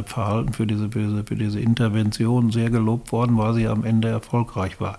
Verhalten, 0.05 0.53
für 0.53 0.67
diese, 0.67 0.91
für, 0.91 1.01
diese, 1.01 1.25
für 1.25 1.37
diese 1.37 1.61
Intervention 1.61 2.51
sehr 2.51 2.71
gelobt 2.71 3.13
worden, 3.13 3.39
weil 3.39 3.55
sie 3.55 3.67
am 3.67 3.85
Ende 3.85 4.09
erfolgreich 4.09 4.81
war. 4.81 4.99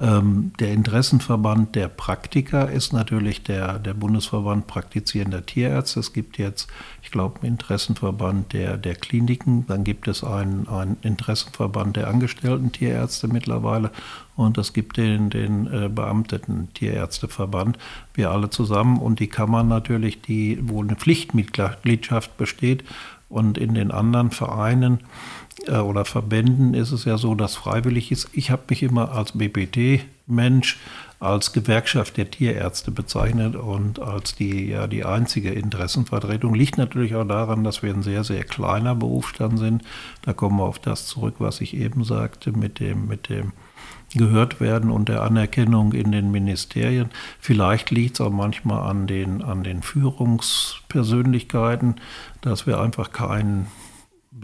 Ähm, 0.00 0.52
der 0.58 0.72
Interessenverband 0.72 1.76
der 1.76 1.86
Praktiker 1.86 2.68
ist 2.68 2.92
natürlich 2.92 3.44
der, 3.44 3.78
der 3.78 3.94
Bundesverband 3.94 4.66
praktizierender 4.66 5.46
Tierärzte. 5.46 6.00
Es 6.00 6.12
gibt 6.12 6.36
jetzt, 6.36 6.68
ich 7.00 7.12
glaube, 7.12 7.40
einen 7.40 7.52
Interessenverband 7.52 8.52
der, 8.52 8.76
der 8.76 8.96
Kliniken. 8.96 9.66
Dann 9.68 9.84
gibt 9.84 10.08
es 10.08 10.24
einen, 10.24 10.66
einen 10.66 10.96
Interessenverband 11.02 11.96
der 11.96 12.08
angestellten 12.08 12.72
Tierärzte 12.72 13.28
mittlerweile. 13.28 13.92
Und 14.34 14.58
es 14.58 14.72
gibt 14.72 14.96
den, 14.96 15.30
den 15.30 15.72
äh, 15.72 15.88
beamteten 15.88 16.74
Tierärzteverband. 16.74 17.78
Wir 18.14 18.32
alle 18.32 18.50
zusammen. 18.50 18.98
Und 18.98 19.20
die 19.20 19.28
Kammern 19.28 19.68
natürlich, 19.68 20.20
die, 20.20 20.58
wo 20.60 20.82
eine 20.82 20.96
Pflichtmitgliedschaft 20.96 22.36
besteht. 22.36 22.82
Und 23.28 23.58
in 23.58 23.74
den 23.74 23.92
anderen 23.92 24.32
Vereinen 24.32 25.00
äh, 25.66 25.78
oder 25.78 26.04
Verbänden 26.04 26.74
ist 26.74 26.92
es 26.92 27.04
ja 27.04 27.18
so, 27.18 27.34
dass 27.34 27.56
freiwillig 27.56 28.12
ist. 28.12 28.28
Ich 28.32 28.50
habe 28.50 28.62
mich 28.68 28.82
immer 28.82 29.12
als 29.12 29.32
BPT-Mensch, 29.32 30.78
als 31.20 31.52
Gewerkschaft 31.52 32.16
der 32.16 32.30
Tierärzte 32.30 32.90
bezeichnet 32.90 33.56
und 33.56 34.00
als 34.00 34.34
die, 34.34 34.68
ja, 34.68 34.86
die 34.86 35.04
einzige 35.04 35.50
Interessenvertretung. 35.50 36.54
Liegt 36.54 36.76
natürlich 36.76 37.14
auch 37.14 37.26
daran, 37.26 37.64
dass 37.64 37.82
wir 37.82 37.94
ein 37.94 38.02
sehr, 38.02 38.24
sehr 38.24 38.44
kleiner 38.44 38.94
Berufsstand 38.94 39.58
sind. 39.58 39.82
Da 40.22 40.32
kommen 40.32 40.58
wir 40.58 40.64
auf 40.64 40.78
das 40.78 41.06
zurück, 41.06 41.36
was 41.38 41.60
ich 41.60 41.74
eben 41.74 42.04
sagte, 42.04 42.52
mit 42.52 42.80
dem, 42.80 43.06
mit 43.06 43.28
dem 43.28 43.52
gehört 44.14 44.60
werden 44.60 44.90
und 44.90 45.08
der 45.08 45.22
Anerkennung 45.22 45.92
in 45.92 46.12
den 46.12 46.30
Ministerien. 46.30 47.08
Vielleicht 47.40 47.90
liegt 47.90 48.14
es 48.14 48.20
auch 48.20 48.30
manchmal 48.30 48.88
an 48.88 49.08
den, 49.08 49.42
an 49.42 49.64
den 49.64 49.82
Führungspersönlichkeiten, 49.82 51.96
dass 52.42 52.66
wir 52.66 52.80
einfach 52.80 53.12
keinen 53.12 53.66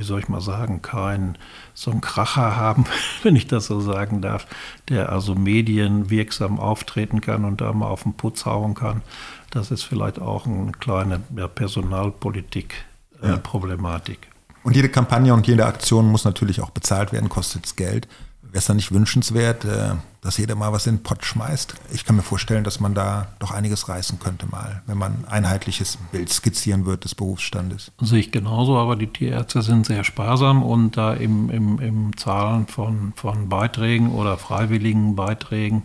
wie 0.00 0.04
soll 0.04 0.18
ich 0.18 0.28
mal 0.30 0.40
sagen, 0.40 0.80
kein 0.80 1.36
so 1.74 1.90
einen 1.90 2.00
Kracher 2.00 2.56
haben, 2.56 2.86
wenn 3.22 3.36
ich 3.36 3.46
das 3.46 3.66
so 3.66 3.80
sagen 3.80 4.22
darf, 4.22 4.46
der 4.88 5.12
also 5.12 5.34
medienwirksam 5.34 6.58
auftreten 6.58 7.20
kann 7.20 7.44
und 7.44 7.60
da 7.60 7.74
mal 7.74 7.88
auf 7.88 8.04
den 8.04 8.14
Putz 8.14 8.46
hauen 8.46 8.74
kann. 8.74 9.02
Das 9.50 9.70
ist 9.70 9.82
vielleicht 9.82 10.18
auch 10.18 10.46
eine 10.46 10.72
kleine 10.72 11.20
ja, 11.36 11.48
Personalpolitik-Problematik. 11.48 14.18
Äh, 14.22 14.24
ja. 14.24 14.30
Und 14.62 14.74
jede 14.74 14.88
Kampagne 14.88 15.34
und 15.34 15.46
jede 15.46 15.66
Aktion 15.66 16.06
muss 16.06 16.24
natürlich 16.24 16.62
auch 16.62 16.70
bezahlt 16.70 17.12
werden, 17.12 17.28
kostet 17.28 17.76
Geld. 17.76 18.08
Wäre 18.52 18.58
es 18.58 18.66
dann 18.66 18.76
nicht 18.76 18.92
wünschenswert, 18.92 19.64
äh, 19.64 19.94
dass 20.22 20.36
jeder 20.36 20.56
mal 20.56 20.72
was 20.72 20.86
in 20.86 20.96
den 20.96 21.02
Pott 21.02 21.24
schmeißt? 21.24 21.74
Ich 21.92 22.04
kann 22.04 22.16
mir 22.16 22.22
vorstellen, 22.22 22.64
dass 22.64 22.80
man 22.80 22.94
da 22.94 23.28
doch 23.38 23.52
einiges 23.52 23.88
reißen 23.88 24.18
könnte 24.18 24.46
mal, 24.46 24.82
wenn 24.86 24.98
man 24.98 25.24
ein 25.24 25.44
einheitliches 25.44 25.98
Bild 26.10 26.32
skizzieren 26.32 26.84
wird 26.84 27.04
des 27.04 27.14
Berufsstandes. 27.14 27.92
Sehe 28.00 28.18
ich 28.18 28.32
genauso, 28.32 28.76
aber 28.76 28.96
die 28.96 29.06
Tierärzte 29.06 29.62
sind 29.62 29.86
sehr 29.86 30.02
sparsam 30.02 30.62
und 30.64 30.96
da 30.96 31.14
im, 31.14 31.48
im, 31.48 31.78
im 31.78 32.16
Zahlen 32.16 32.66
von, 32.66 33.12
von 33.14 33.48
Beiträgen 33.48 34.10
oder 34.10 34.36
freiwilligen 34.36 35.14
Beiträgen 35.14 35.84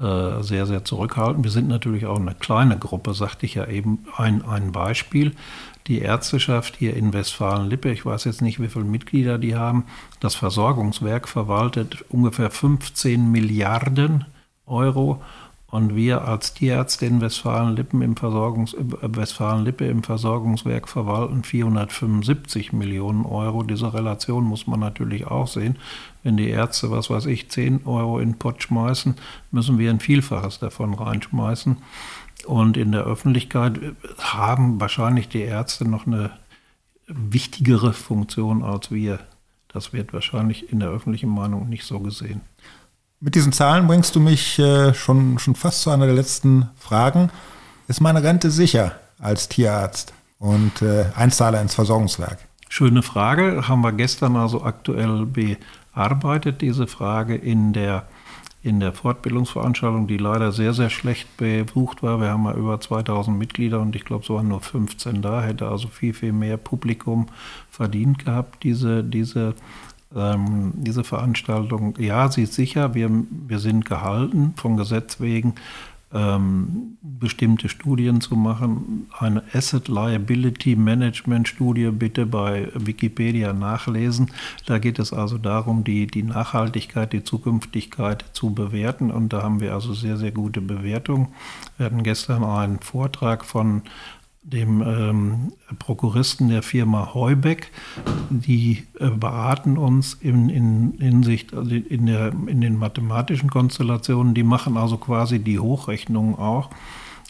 äh, 0.00 0.42
sehr, 0.42 0.66
sehr 0.66 0.84
zurückhaltend. 0.84 1.44
Wir 1.44 1.50
sind 1.50 1.68
natürlich 1.68 2.06
auch 2.06 2.18
eine 2.18 2.34
kleine 2.34 2.78
Gruppe, 2.78 3.14
sagte 3.14 3.46
ich 3.46 3.54
ja 3.54 3.66
eben 3.66 4.06
ein, 4.16 4.44
ein 4.44 4.72
Beispiel 4.72 5.34
die 5.88 6.00
Ärzteschaft 6.00 6.76
hier 6.76 6.94
in 6.94 7.12
Westfalen-Lippe, 7.12 7.90
ich 7.90 8.04
weiß 8.04 8.24
jetzt 8.24 8.42
nicht, 8.42 8.60
wie 8.60 8.68
viele 8.68 8.84
Mitglieder 8.84 9.38
die 9.38 9.56
haben, 9.56 9.84
das 10.20 10.34
Versorgungswerk 10.34 11.28
verwaltet 11.28 12.04
ungefähr 12.10 12.50
15 12.50 13.30
Milliarden 13.30 14.26
Euro 14.66 15.22
und 15.70 15.94
wir 15.94 16.26
als 16.26 16.54
Tierärzte 16.54 17.04
in 17.04 17.20
Westfalen-Lippe 17.20 18.02
im, 18.02 18.16
Versorgungs 18.16 18.72
äh, 18.72 18.78
Westfalen-Lippe 19.02 19.86
im 19.86 20.02
Versorgungswerk 20.02 20.88
verwalten 20.88 21.44
475 21.44 22.72
Millionen 22.72 23.26
Euro. 23.26 23.62
Diese 23.62 23.92
Relation 23.92 24.44
muss 24.44 24.66
man 24.66 24.80
natürlich 24.80 25.26
auch 25.26 25.46
sehen. 25.46 25.76
Wenn 26.22 26.38
die 26.38 26.48
Ärzte, 26.48 26.90
was 26.90 27.10
weiß 27.10 27.26
ich, 27.26 27.50
10 27.50 27.84
Euro 27.84 28.18
in 28.18 28.30
den 28.30 28.38
Pott 28.38 28.62
schmeißen, 28.62 29.16
müssen 29.50 29.78
wir 29.78 29.90
ein 29.90 30.00
Vielfaches 30.00 30.58
davon 30.58 30.94
reinschmeißen. 30.94 31.76
Und 32.46 32.76
in 32.76 32.92
der 32.92 33.04
Öffentlichkeit 33.04 33.80
haben 34.18 34.80
wahrscheinlich 34.80 35.28
die 35.28 35.42
Ärzte 35.42 35.86
noch 35.86 36.06
eine 36.06 36.30
wichtigere 37.06 37.92
Funktion 37.92 38.62
als 38.62 38.90
wir. 38.90 39.18
Das 39.68 39.92
wird 39.92 40.12
wahrscheinlich 40.12 40.72
in 40.72 40.80
der 40.80 40.88
öffentlichen 40.88 41.30
Meinung 41.30 41.68
nicht 41.68 41.84
so 41.84 42.00
gesehen. 42.00 42.40
Mit 43.20 43.34
diesen 43.34 43.52
Zahlen 43.52 43.86
bringst 43.86 44.14
du 44.14 44.20
mich 44.20 44.58
äh, 44.58 44.94
schon, 44.94 45.38
schon 45.38 45.54
fast 45.56 45.82
zu 45.82 45.90
einer 45.90 46.06
der 46.06 46.14
letzten 46.14 46.68
Fragen. 46.78 47.30
Ist 47.88 48.00
meine 48.00 48.22
Rente 48.22 48.50
sicher 48.50 48.92
als 49.18 49.48
Tierarzt 49.48 50.12
und 50.38 50.82
äh, 50.82 51.06
Einzahler 51.16 51.60
ins 51.60 51.74
Versorgungswerk? 51.74 52.38
Schöne 52.68 53.02
Frage. 53.02 53.66
Haben 53.66 53.80
wir 53.80 53.92
gestern 53.92 54.36
also 54.36 54.62
aktuell 54.62 55.26
bearbeitet, 55.26 56.60
diese 56.60 56.86
Frage 56.86 57.34
in 57.34 57.72
der 57.72 58.06
in 58.62 58.80
der 58.80 58.92
Fortbildungsveranstaltung, 58.92 60.08
die 60.08 60.16
leider 60.16 60.50
sehr, 60.50 60.74
sehr 60.74 60.90
schlecht 60.90 61.36
bebucht 61.36 62.02
war. 62.02 62.20
Wir 62.20 62.28
haben 62.28 62.44
ja 62.44 62.54
über 62.54 62.80
2000 62.80 63.38
Mitglieder 63.38 63.80
und 63.80 63.94
ich 63.94 64.04
glaube, 64.04 64.24
es 64.24 64.30
waren 64.30 64.48
nur 64.48 64.60
15 64.60 65.22
da, 65.22 65.42
hätte 65.42 65.68
also 65.68 65.88
viel, 65.88 66.12
viel 66.12 66.32
mehr 66.32 66.56
Publikum 66.56 67.26
verdient 67.70 68.24
gehabt, 68.24 68.64
diese, 68.64 69.04
diese, 69.04 69.54
ähm, 70.14 70.72
diese 70.74 71.04
Veranstaltung. 71.04 71.94
Ja, 71.98 72.30
sie 72.30 72.42
ist 72.42 72.54
sicher, 72.54 72.94
wir, 72.94 73.08
wir 73.30 73.60
sind 73.60 73.84
gehalten 73.84 74.54
vom 74.56 74.76
Gesetz 74.76 75.20
wegen, 75.20 75.54
ähm, 76.12 76.96
bestimmte 77.02 77.68
Studien 77.68 78.20
zu 78.20 78.34
machen. 78.34 79.08
Eine 79.18 79.42
Asset 79.52 79.88
Liability 79.88 80.76
Management 80.76 81.48
Studie 81.48 81.90
bitte 81.90 82.26
bei 82.26 82.68
Wikipedia 82.74 83.52
nachlesen. 83.52 84.30
Da 84.66 84.78
geht 84.78 84.98
es 84.98 85.12
also 85.12 85.36
darum, 85.36 85.84
die, 85.84 86.06
die 86.06 86.22
Nachhaltigkeit, 86.22 87.12
die 87.12 87.24
Zukünftigkeit 87.24 88.24
zu 88.32 88.54
bewerten. 88.54 89.10
Und 89.10 89.32
da 89.32 89.42
haben 89.42 89.60
wir 89.60 89.74
also 89.74 89.92
sehr, 89.92 90.16
sehr 90.16 90.32
gute 90.32 90.60
Bewertungen. 90.60 91.28
Wir 91.76 91.86
hatten 91.86 92.02
gestern 92.02 92.44
einen 92.44 92.78
Vortrag 92.80 93.44
von 93.44 93.82
dem 94.50 94.82
ähm, 94.82 95.52
Prokuristen 95.78 96.48
der 96.48 96.62
Firma 96.62 97.12
Heubeck. 97.14 97.70
Die 98.30 98.84
äh, 98.98 99.10
beraten 99.10 99.76
uns 99.76 100.14
in, 100.14 100.48
in, 100.48 100.94
Hinsicht, 100.98 101.54
also 101.54 101.74
in, 101.74 102.06
der, 102.06 102.32
in 102.46 102.60
den 102.60 102.76
mathematischen 102.76 103.50
Konstellationen. 103.50 104.34
Die 104.34 104.42
machen 104.42 104.76
also 104.76 104.96
quasi 104.96 105.38
die 105.38 105.58
Hochrechnungen 105.58 106.34
auch. 106.36 106.70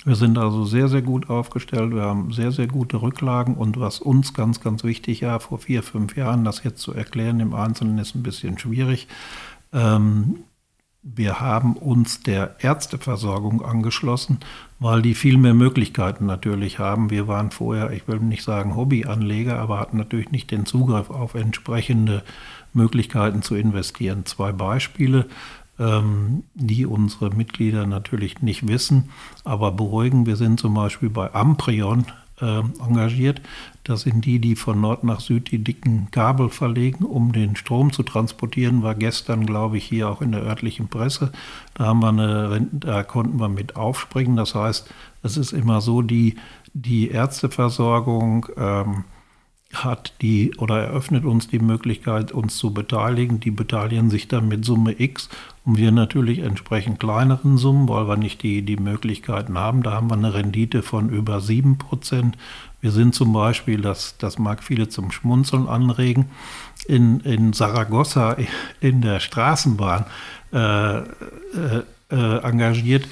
Wir 0.05 0.15
sind 0.15 0.39
also 0.39 0.65
sehr, 0.65 0.89
sehr 0.89 1.03
gut 1.03 1.29
aufgestellt. 1.29 1.93
Wir 1.93 2.03
haben 2.03 2.33
sehr, 2.33 2.53
sehr 2.53 2.69
gute 2.69 3.03
Rücklagen. 3.03 3.55
Und 3.55 3.79
was 3.81 4.01
uns 4.01 4.33
ganz, 4.33 4.61
ganz 4.61 4.85
wichtig 4.85 5.23
war, 5.23 5.41
vor 5.41 5.59
vier, 5.59 5.83
fünf 5.83 6.17
Jahren, 6.17 6.45
das 6.45 6.63
jetzt 6.63 6.81
zu 6.81 6.95
erklären 6.95 7.41
im 7.41 7.53
Einzelnen 7.53 7.99
ist 7.99 8.15
ein 8.15 8.23
bisschen 8.23 8.59
schwierig. 8.59 9.09
Ähm, 9.73 10.37
wir 11.03 11.41
haben 11.41 11.75
uns 11.75 12.23
der 12.23 12.57
Ärzteversorgung 12.61 13.65
angeschlossen, 13.65 14.41
weil 14.81 15.01
die 15.03 15.15
viel 15.15 15.39
mehr 15.39 15.55
Möglichkeiten 15.55 16.27
natürlich 16.27 16.79
haben. 16.79 17.11
Wir 17.11 17.29
waren 17.29 17.51
vorher, 17.51 17.93
ich 17.93 18.09
will 18.09 18.19
nicht 18.21 18.43
sagen 18.43 18.77
Hobbyanleger, 18.77 19.59
aber 19.59 19.79
hatten 19.79 19.97
natürlich 19.97 20.31
nicht 20.31 20.51
den 20.51 20.67
Zugriff 20.67 21.11
auf 21.11 21.35
entsprechende 21.35 22.23
Möglichkeiten 22.75 23.43
zu 23.43 23.55
investieren. 23.55 24.27
Zwei 24.27 24.53
Beispiele, 24.53 25.27
ähm, 25.79 26.45
die 26.55 26.85
unsere 26.85 27.31
Mitglieder 27.31 27.87
natürlich 27.87 28.43
nicht 28.43 28.67
wissen, 28.67 29.11
aber 29.45 29.73
beruhigen. 29.73 30.27
Wir 30.27 30.37
sind 30.37 30.59
zum 30.59 30.75
Beispiel 30.75 31.11
bei 31.11 31.33
Amprion 31.33 32.07
äh, 32.41 32.61
engagiert. 32.85 33.41
Das 33.85 34.03
sind 34.03 34.25
die, 34.25 34.39
die 34.39 34.55
von 34.55 34.81
Nord 34.81 35.05
nach 35.05 35.21
Süd 35.21 35.51
die 35.51 35.65
dicken 35.65 36.11
Kabel 36.11 36.51
verlegen, 36.51 37.05
um 37.05 37.33
den 37.33 37.57
Strom 37.57 37.93
zu 37.93 38.03
transportieren. 38.03 38.83
War 38.83 38.95
gestern, 38.95 39.47
glaube 39.47 39.79
ich, 39.79 39.85
hier 39.85 40.09
auch 40.09 40.21
in 40.21 40.33
der 40.33 40.43
örtlichen 40.43 40.89
Presse. 40.89 41.33
Da, 41.75 41.93
eine, 41.93 42.69
da 42.73 43.03
konnten 43.03 43.41
wir 43.41 43.49
mit 43.49 43.77
aufspringen. 43.77 44.37
Das 44.37 44.55
heißt, 44.55 44.93
es 45.23 45.37
ist 45.37 45.53
immer 45.53 45.81
so, 45.81 46.03
die, 46.03 46.37
die 46.75 47.09
Ärzteversorgung 47.09 48.47
ähm, 48.57 49.05
hat 49.75 50.15
die 50.23 50.55
oder 50.57 50.81
eröffnet 50.81 51.27
uns 51.27 51.49
die 51.49 51.59
Möglichkeit, 51.59 52.33
uns 52.33 52.57
zu 52.57 52.73
beteiligen. 52.73 53.39
Die 53.39 53.51
beteiligen 53.51 54.09
sich 54.09 54.27
dann 54.27 54.49
mit 54.49 54.65
Summe 54.65 54.99
X 54.99 55.29
und 55.65 55.77
wir 55.77 55.93
natürlich 55.93 56.39
entsprechend 56.39 56.99
kleineren 57.01 57.59
Summen, 57.59 57.89
weil 57.89 58.09
wir 58.09 58.17
nicht 58.17 58.43
die, 58.43 58.63
die 58.63 58.79
Möglichkeiten 58.79 59.59
haben. 59.59 59.83
Da 59.83 59.93
haben 59.93 60.09
wir 60.09 60.17
eine 60.17 60.33
Rendite 60.33 60.83
von 60.83 61.11
über 61.11 61.41
7 61.41 61.77
Prozent. 61.77 62.39
Wir 62.81 62.93
sind 62.93 63.15
zum 63.15 63.33
Beispiel, 63.33 63.83
das, 63.83 64.17
das 64.17 64.39
mag 64.39 64.63
viele 64.63 64.89
zum 64.89 65.11
Schmunzeln 65.11 65.69
anregen, 65.69 66.27
in, 66.87 67.21
in 67.21 67.53
Saragossa 67.53 68.37
in 68.81 69.03
der 69.03 69.21
Straßenbahn 69.21 70.07
äh, 70.53 70.99
äh, 70.99 71.05
äh 72.11 72.39
engagiert 72.39 73.07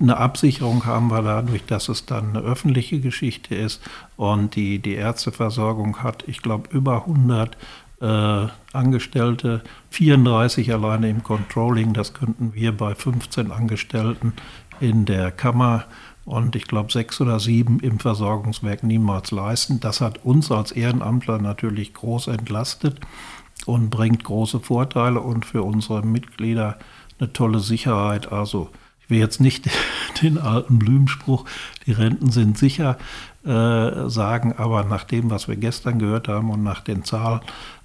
Eine 0.00 0.16
Absicherung 0.16 0.86
haben 0.86 1.10
wir 1.10 1.22
dadurch, 1.22 1.64
dass 1.66 1.88
es 1.88 2.06
dann 2.06 2.30
eine 2.30 2.40
öffentliche 2.40 3.00
Geschichte 3.00 3.54
ist 3.54 3.82
und 4.18 4.56
die, 4.56 4.80
die 4.80 4.94
Ärzteversorgung 4.94 6.02
hat, 6.02 6.24
ich 6.26 6.42
glaube, 6.42 6.68
über 6.70 7.06
100 7.06 7.56
äh, 8.00 8.46
Angestellte, 8.72 9.62
34 9.90 10.72
alleine 10.72 11.08
im 11.08 11.22
Controlling, 11.22 11.92
das 11.92 12.14
könnten 12.14 12.52
wir 12.52 12.76
bei 12.76 12.96
15 12.96 13.52
Angestellten 13.52 14.32
in 14.80 15.04
der 15.04 15.30
Kammer 15.30 15.84
und 16.24 16.56
ich 16.56 16.66
glaube 16.66 16.90
sechs 16.90 17.20
oder 17.20 17.38
sieben 17.38 17.78
im 17.78 18.00
Versorgungswerk 18.00 18.82
niemals 18.82 19.30
leisten. 19.30 19.78
Das 19.78 20.00
hat 20.00 20.24
uns 20.24 20.50
als 20.50 20.72
Ehrenamtler 20.72 21.38
natürlich 21.38 21.94
groß 21.94 22.26
entlastet 22.26 22.98
und 23.66 23.88
bringt 23.88 24.24
große 24.24 24.58
Vorteile 24.58 25.20
und 25.20 25.46
für 25.46 25.62
unsere 25.62 26.04
Mitglieder 26.04 26.76
eine 27.20 27.32
tolle 27.32 27.60
Sicherheit. 27.60 28.32
Also 28.32 28.68
ich 29.08 29.10
will 29.10 29.20
jetzt 29.20 29.40
nicht 29.40 29.64
den 30.22 30.36
alten 30.36 30.78
Blümenspruch, 30.78 31.46
die 31.86 31.92
Renten 31.92 32.30
sind 32.30 32.58
sicher, 32.58 32.98
äh, 33.42 34.10
sagen, 34.10 34.52
aber 34.58 34.84
nach 34.84 35.04
dem, 35.04 35.30
was 35.30 35.48
wir 35.48 35.56
gestern 35.56 35.98
gehört 35.98 36.28
haben 36.28 36.50
und 36.50 36.62
nach 36.62 36.82
den 36.82 37.04
Zahlen, 37.04 37.40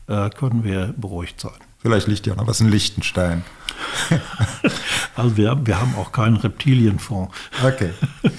äh, 0.08 0.30
können 0.32 0.66
wir 0.66 0.94
beruhigt 0.98 1.40
sein. 1.40 1.54
Vielleicht 1.80 2.08
liegt 2.08 2.28
ja 2.28 2.36
noch 2.36 2.46
was 2.46 2.60
in 2.60 2.70
Liechtenstein. 2.70 3.46
also 5.16 5.38
wir, 5.38 5.66
wir 5.66 5.80
haben 5.80 5.96
auch 5.96 6.12
keinen 6.12 6.36
Reptilienfonds. 6.36 7.34
Okay. 7.64 7.92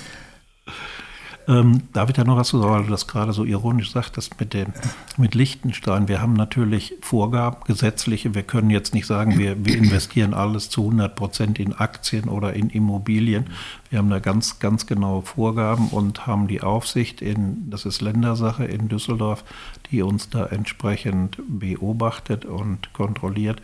Ähm, 1.47 1.83
darf 1.93 2.09
ich 2.09 2.17
da 2.17 2.25
noch 2.25 2.37
was 2.37 2.49
zu 2.49 2.59
sagen, 2.59 2.73
weil 2.73 2.85
du 2.85 2.91
das 2.91 3.07
gerade 3.07 3.33
so 3.35 3.45
ironisch 3.45 3.93
sagtest 3.93 4.41
mit, 4.41 4.55
den, 4.55 4.73
mit 5.19 5.35
Liechtenstein? 5.35 6.09
Wir 6.09 6.23
haben 6.23 6.33
natürlich 6.33 6.95
Vorgaben, 7.03 7.59
gesetzliche. 7.67 8.35
Wir 8.35 8.45
können 8.45 8.71
jetzt 8.71 8.95
nicht 8.95 9.07
sagen, 9.07 9.39
wir, 9.39 9.63
wir 9.65 9.77
investieren 9.77 10.33
alles 10.33 10.71
zu 10.71 10.83
100 10.83 11.15
Prozent 11.15 11.59
in 11.59 11.75
Aktien 11.75 12.29
oder 12.29 12.55
in 12.55 12.71
Immobilien. 12.71 13.51
Wir 13.91 13.99
haben 13.99 14.09
da 14.09 14.21
ganz, 14.21 14.59
ganz 14.59 14.87
genaue 14.87 15.23
Vorgaben 15.23 15.89
und 15.89 16.27
haben 16.27 16.49
die 16.49 16.63
Aufsicht 16.63 17.21
in, 17.21 17.69
das 17.69 17.85
ist 17.85 18.01
Ländersache 18.01 18.65
in 18.65 18.89
Düsseldorf, 18.89 19.45
die 19.91 20.03
uns 20.03 20.31
da 20.31 20.47
entsprechend 20.47 21.39
beobachtet 21.47 22.47
und 22.47 22.93
kontrolliert. 22.95 23.61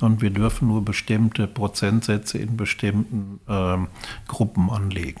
Und 0.00 0.22
wir 0.22 0.30
dürfen 0.30 0.68
nur 0.68 0.82
bestimmte 0.82 1.46
Prozentsätze 1.46 2.38
in 2.38 2.56
bestimmten 2.56 3.40
ähm, 3.46 3.88
Gruppen 4.26 4.70
anlegen. 4.70 5.20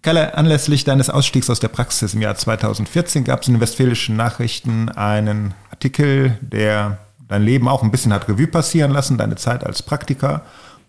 Kalle, 0.00 0.36
anlässlich 0.36 0.84
deines 0.84 1.10
Ausstiegs 1.10 1.50
aus 1.50 1.60
der 1.60 1.68
Praxis 1.68 2.14
im 2.14 2.22
Jahr 2.22 2.34
2014 2.34 3.24
gab 3.24 3.42
es 3.42 3.48
in 3.48 3.54
den 3.54 3.60
Westfälischen 3.60 4.16
Nachrichten 4.16 4.88
einen 4.88 5.52
Artikel, 5.70 6.38
der 6.40 6.98
dein 7.28 7.42
Leben 7.42 7.68
auch 7.68 7.82
ein 7.82 7.90
bisschen 7.90 8.12
hat 8.12 8.28
Revue 8.28 8.46
passieren 8.46 8.90
lassen, 8.90 9.18
deine 9.18 9.36
Zeit 9.36 9.64
als 9.64 9.82
Praktiker. 9.82 10.42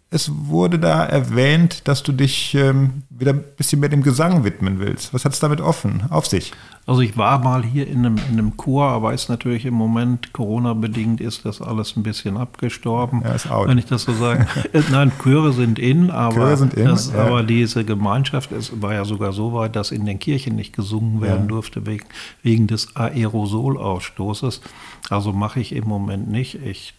Es 0.09 0.31
wurde 0.31 0.77
da 0.77 1.03
erwähnt, 1.03 1.87
dass 1.87 2.03
du 2.03 2.11
dich 2.11 2.53
ähm, 2.53 3.01
wieder 3.09 3.33
ein 3.33 3.43
bisschen 3.57 3.79
mehr 3.79 3.89
dem 3.89 4.03
Gesang 4.03 4.43
widmen 4.43 4.79
willst. 4.79 5.11
Was 5.13 5.25
hat 5.25 5.33
es 5.33 5.39
damit 5.39 5.59
offen 5.59 6.03
auf 6.11 6.27
sich? 6.27 6.51
Also 6.85 7.01
ich 7.01 7.17
war 7.17 7.39
mal 7.39 7.63
hier 7.63 7.87
in 7.87 8.05
einem, 8.05 8.17
in 8.29 8.33
einem 8.33 8.57
Chor, 8.57 8.85
aber 8.89 9.13
ist 9.13 9.29
natürlich 9.29 9.65
im 9.65 9.73
Moment 9.73 10.33
Corona-bedingt 10.33 11.21
ist 11.21 11.45
das 11.45 11.61
alles 11.61 11.95
ein 11.95 12.03
bisschen 12.03 12.37
abgestorben. 12.37 13.21
Ja, 13.23 13.31
ist 13.31 13.49
out. 13.49 13.69
Wenn 13.69 13.77
ich 13.77 13.85
das 13.85 14.03
so 14.03 14.13
sagen. 14.13 14.47
Äh, 14.73 14.81
nein, 14.91 15.11
Chöre 15.21 15.51
sind 15.51 15.77
in, 15.77 16.09
aber, 16.09 16.55
sind 16.57 16.73
in, 16.73 16.85
das, 16.85 17.11
ja. 17.11 17.25
aber 17.25 17.43
diese 17.43 17.85
Gemeinschaft 17.85 18.51
es 18.51 18.81
war 18.81 18.93
ja 18.93 19.05
sogar 19.05 19.33
so 19.33 19.53
weit, 19.53 19.75
dass 19.75 19.91
in 19.91 20.05
den 20.05 20.19
Kirchen 20.19 20.55
nicht 20.55 20.73
gesungen 20.73 21.21
werden 21.21 21.43
ja. 21.43 21.47
durfte 21.47 21.85
wegen, 21.85 22.05
wegen 22.41 22.67
des 22.67 22.95
Aerosolausstoßes. 22.95 24.61
Also 25.09 25.33
mache 25.33 25.59
ich 25.59 25.75
im 25.75 25.85
Moment 25.85 26.29
nicht. 26.29 26.55
Ich 26.55 26.93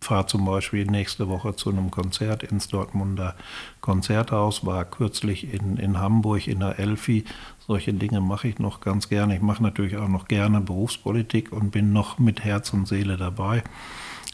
fahre 0.00 0.26
zum 0.26 0.44
Beispiel 0.44 0.86
nächste 0.86 1.28
Woche 1.28 1.54
zu 1.56 1.70
einem 1.70 1.90
Konzert 1.90 2.42
ins 2.42 2.68
Dortmunder 2.68 3.34
Konzerthaus, 3.80 4.64
war 4.64 4.84
kürzlich 4.84 5.52
in, 5.52 5.76
in 5.76 5.98
Hamburg 5.98 6.46
in 6.46 6.60
der 6.60 6.78
Elfi. 6.78 7.24
Solche 7.66 7.92
Dinge 7.92 8.20
mache 8.20 8.48
ich 8.48 8.58
noch 8.58 8.80
ganz 8.80 9.08
gerne. 9.08 9.36
Ich 9.36 9.42
mache 9.42 9.62
natürlich 9.62 9.96
auch 9.96 10.08
noch 10.08 10.26
gerne 10.26 10.60
Berufspolitik 10.60 11.52
und 11.52 11.70
bin 11.70 11.92
noch 11.92 12.18
mit 12.18 12.42
Herz 12.42 12.72
und 12.72 12.88
Seele 12.88 13.16
dabei 13.16 13.62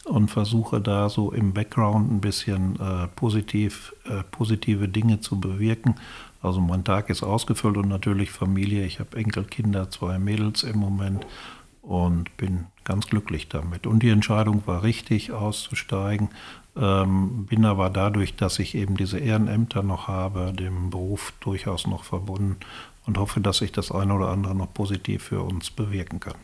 und 0.04 0.28
versuche 0.30 0.80
da 0.80 1.08
so 1.08 1.32
im 1.32 1.52
Background 1.52 2.12
ein 2.12 2.20
bisschen 2.20 2.78
äh, 2.78 3.08
positiv, 3.08 3.92
äh, 4.04 4.22
positive 4.30 4.88
Dinge 4.88 5.20
zu 5.20 5.40
bewirken. 5.40 5.96
Also 6.42 6.60
mein 6.60 6.84
Tag 6.84 7.10
ist 7.10 7.24
ausgefüllt 7.24 7.76
und 7.76 7.88
natürlich 7.88 8.30
Familie. 8.30 8.84
Ich 8.84 9.00
habe 9.00 9.16
Enkelkinder, 9.16 9.90
zwei 9.90 10.18
Mädels 10.18 10.62
im 10.62 10.78
Moment 10.78 11.26
und 11.86 12.36
bin 12.36 12.66
ganz 12.84 13.06
glücklich 13.06 13.48
damit. 13.48 13.86
Und 13.86 14.02
die 14.02 14.10
Entscheidung 14.10 14.62
war 14.66 14.82
richtig, 14.82 15.32
auszusteigen. 15.32 16.28
Ähm, 16.76 17.46
bin 17.46 17.64
aber 17.64 17.90
dadurch, 17.90 18.36
dass 18.36 18.58
ich 18.58 18.74
eben 18.74 18.96
diese 18.96 19.18
Ehrenämter 19.18 19.82
noch 19.82 20.08
habe, 20.08 20.52
dem 20.52 20.90
Beruf 20.90 21.32
durchaus 21.40 21.86
noch 21.86 22.04
verbunden 22.04 22.56
und 23.06 23.18
hoffe, 23.18 23.40
dass 23.40 23.62
ich 23.62 23.72
das 23.72 23.92
eine 23.92 24.12
oder 24.14 24.28
andere 24.28 24.54
noch 24.54 24.72
positiv 24.74 25.22
für 25.22 25.42
uns 25.42 25.70
bewirken 25.70 26.20
kann. 26.20 26.34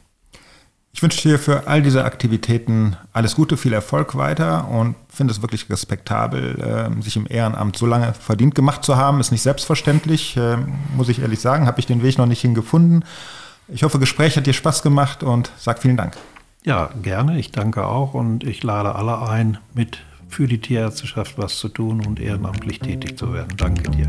Ich 0.94 1.02
wünsche 1.02 1.26
dir 1.26 1.38
für 1.38 1.66
all 1.66 1.82
diese 1.82 2.04
Aktivitäten 2.04 2.96
alles 3.12 3.34
Gute, 3.34 3.56
viel 3.56 3.72
Erfolg 3.72 4.14
weiter 4.14 4.68
und 4.68 4.94
finde 5.08 5.32
es 5.32 5.40
wirklich 5.40 5.68
respektabel, 5.70 6.60
äh, 6.60 7.02
sich 7.02 7.16
im 7.16 7.26
Ehrenamt 7.28 7.76
so 7.76 7.86
lange 7.86 8.12
verdient 8.12 8.54
gemacht 8.54 8.84
zu 8.84 8.96
haben. 8.96 9.18
Ist 9.18 9.32
nicht 9.32 9.42
selbstverständlich, 9.42 10.36
äh, 10.36 10.58
muss 10.94 11.08
ich 11.08 11.20
ehrlich 11.20 11.40
sagen. 11.40 11.66
Habe 11.66 11.80
ich 11.80 11.86
den 11.86 12.02
Weg 12.02 12.18
noch 12.18 12.26
nicht 12.26 12.42
hingefunden. 12.42 13.04
Ich 13.68 13.82
hoffe, 13.82 13.98
Gespräch 13.98 14.36
hat 14.36 14.46
dir 14.46 14.52
Spaß 14.52 14.82
gemacht 14.82 15.22
und 15.22 15.50
sag 15.56 15.80
vielen 15.80 15.96
Dank. 15.96 16.16
Ja, 16.64 16.90
gerne. 17.02 17.38
Ich 17.38 17.50
danke 17.50 17.86
auch 17.86 18.14
und 18.14 18.44
ich 18.44 18.62
lade 18.62 18.94
alle 18.94 19.20
ein, 19.28 19.58
mit 19.74 19.98
für 20.28 20.46
die 20.46 20.60
Tierärzteschaft 20.60 21.36
was 21.38 21.58
zu 21.58 21.68
tun 21.68 22.04
und 22.06 22.20
ehrenamtlich 22.20 22.78
tätig 22.78 23.18
zu 23.18 23.32
werden. 23.32 23.54
Danke 23.56 23.90
dir. 23.90 24.08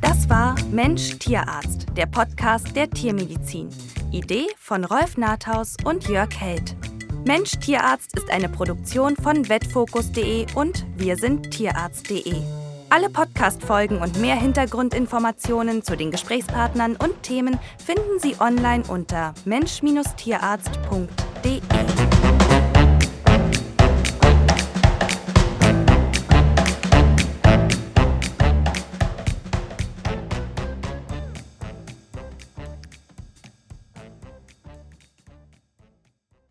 Das 0.00 0.28
war 0.28 0.54
Mensch 0.70 1.18
Tierarzt, 1.18 1.86
der 1.96 2.06
Podcast 2.06 2.74
der 2.74 2.88
Tiermedizin. 2.88 3.68
Idee 4.10 4.46
von 4.58 4.84
Rolf 4.84 5.16
Nathaus 5.16 5.76
und 5.84 6.08
Jörg 6.08 6.30
Held. 6.38 6.76
Mensch 7.26 7.52
Tierarzt 7.58 8.16
ist 8.16 8.30
eine 8.30 8.48
Produktion 8.48 9.14
von 9.16 9.44
vetfokus.de 9.44 10.46
und 10.54 10.86
wir 10.96 11.16
sind 11.16 11.50
tierarzt.de. 11.50 12.59
Alle 12.92 13.08
Podcast-Folgen 13.08 13.98
und 13.98 14.20
mehr 14.20 14.34
Hintergrundinformationen 14.34 15.84
zu 15.84 15.96
den 15.96 16.10
Gesprächspartnern 16.10 16.96
und 16.96 17.22
Themen 17.22 17.56
finden 17.78 18.18
Sie 18.18 18.34
online 18.40 18.82
unter 18.88 19.32
mensch-tierarzt.de. 19.44 21.60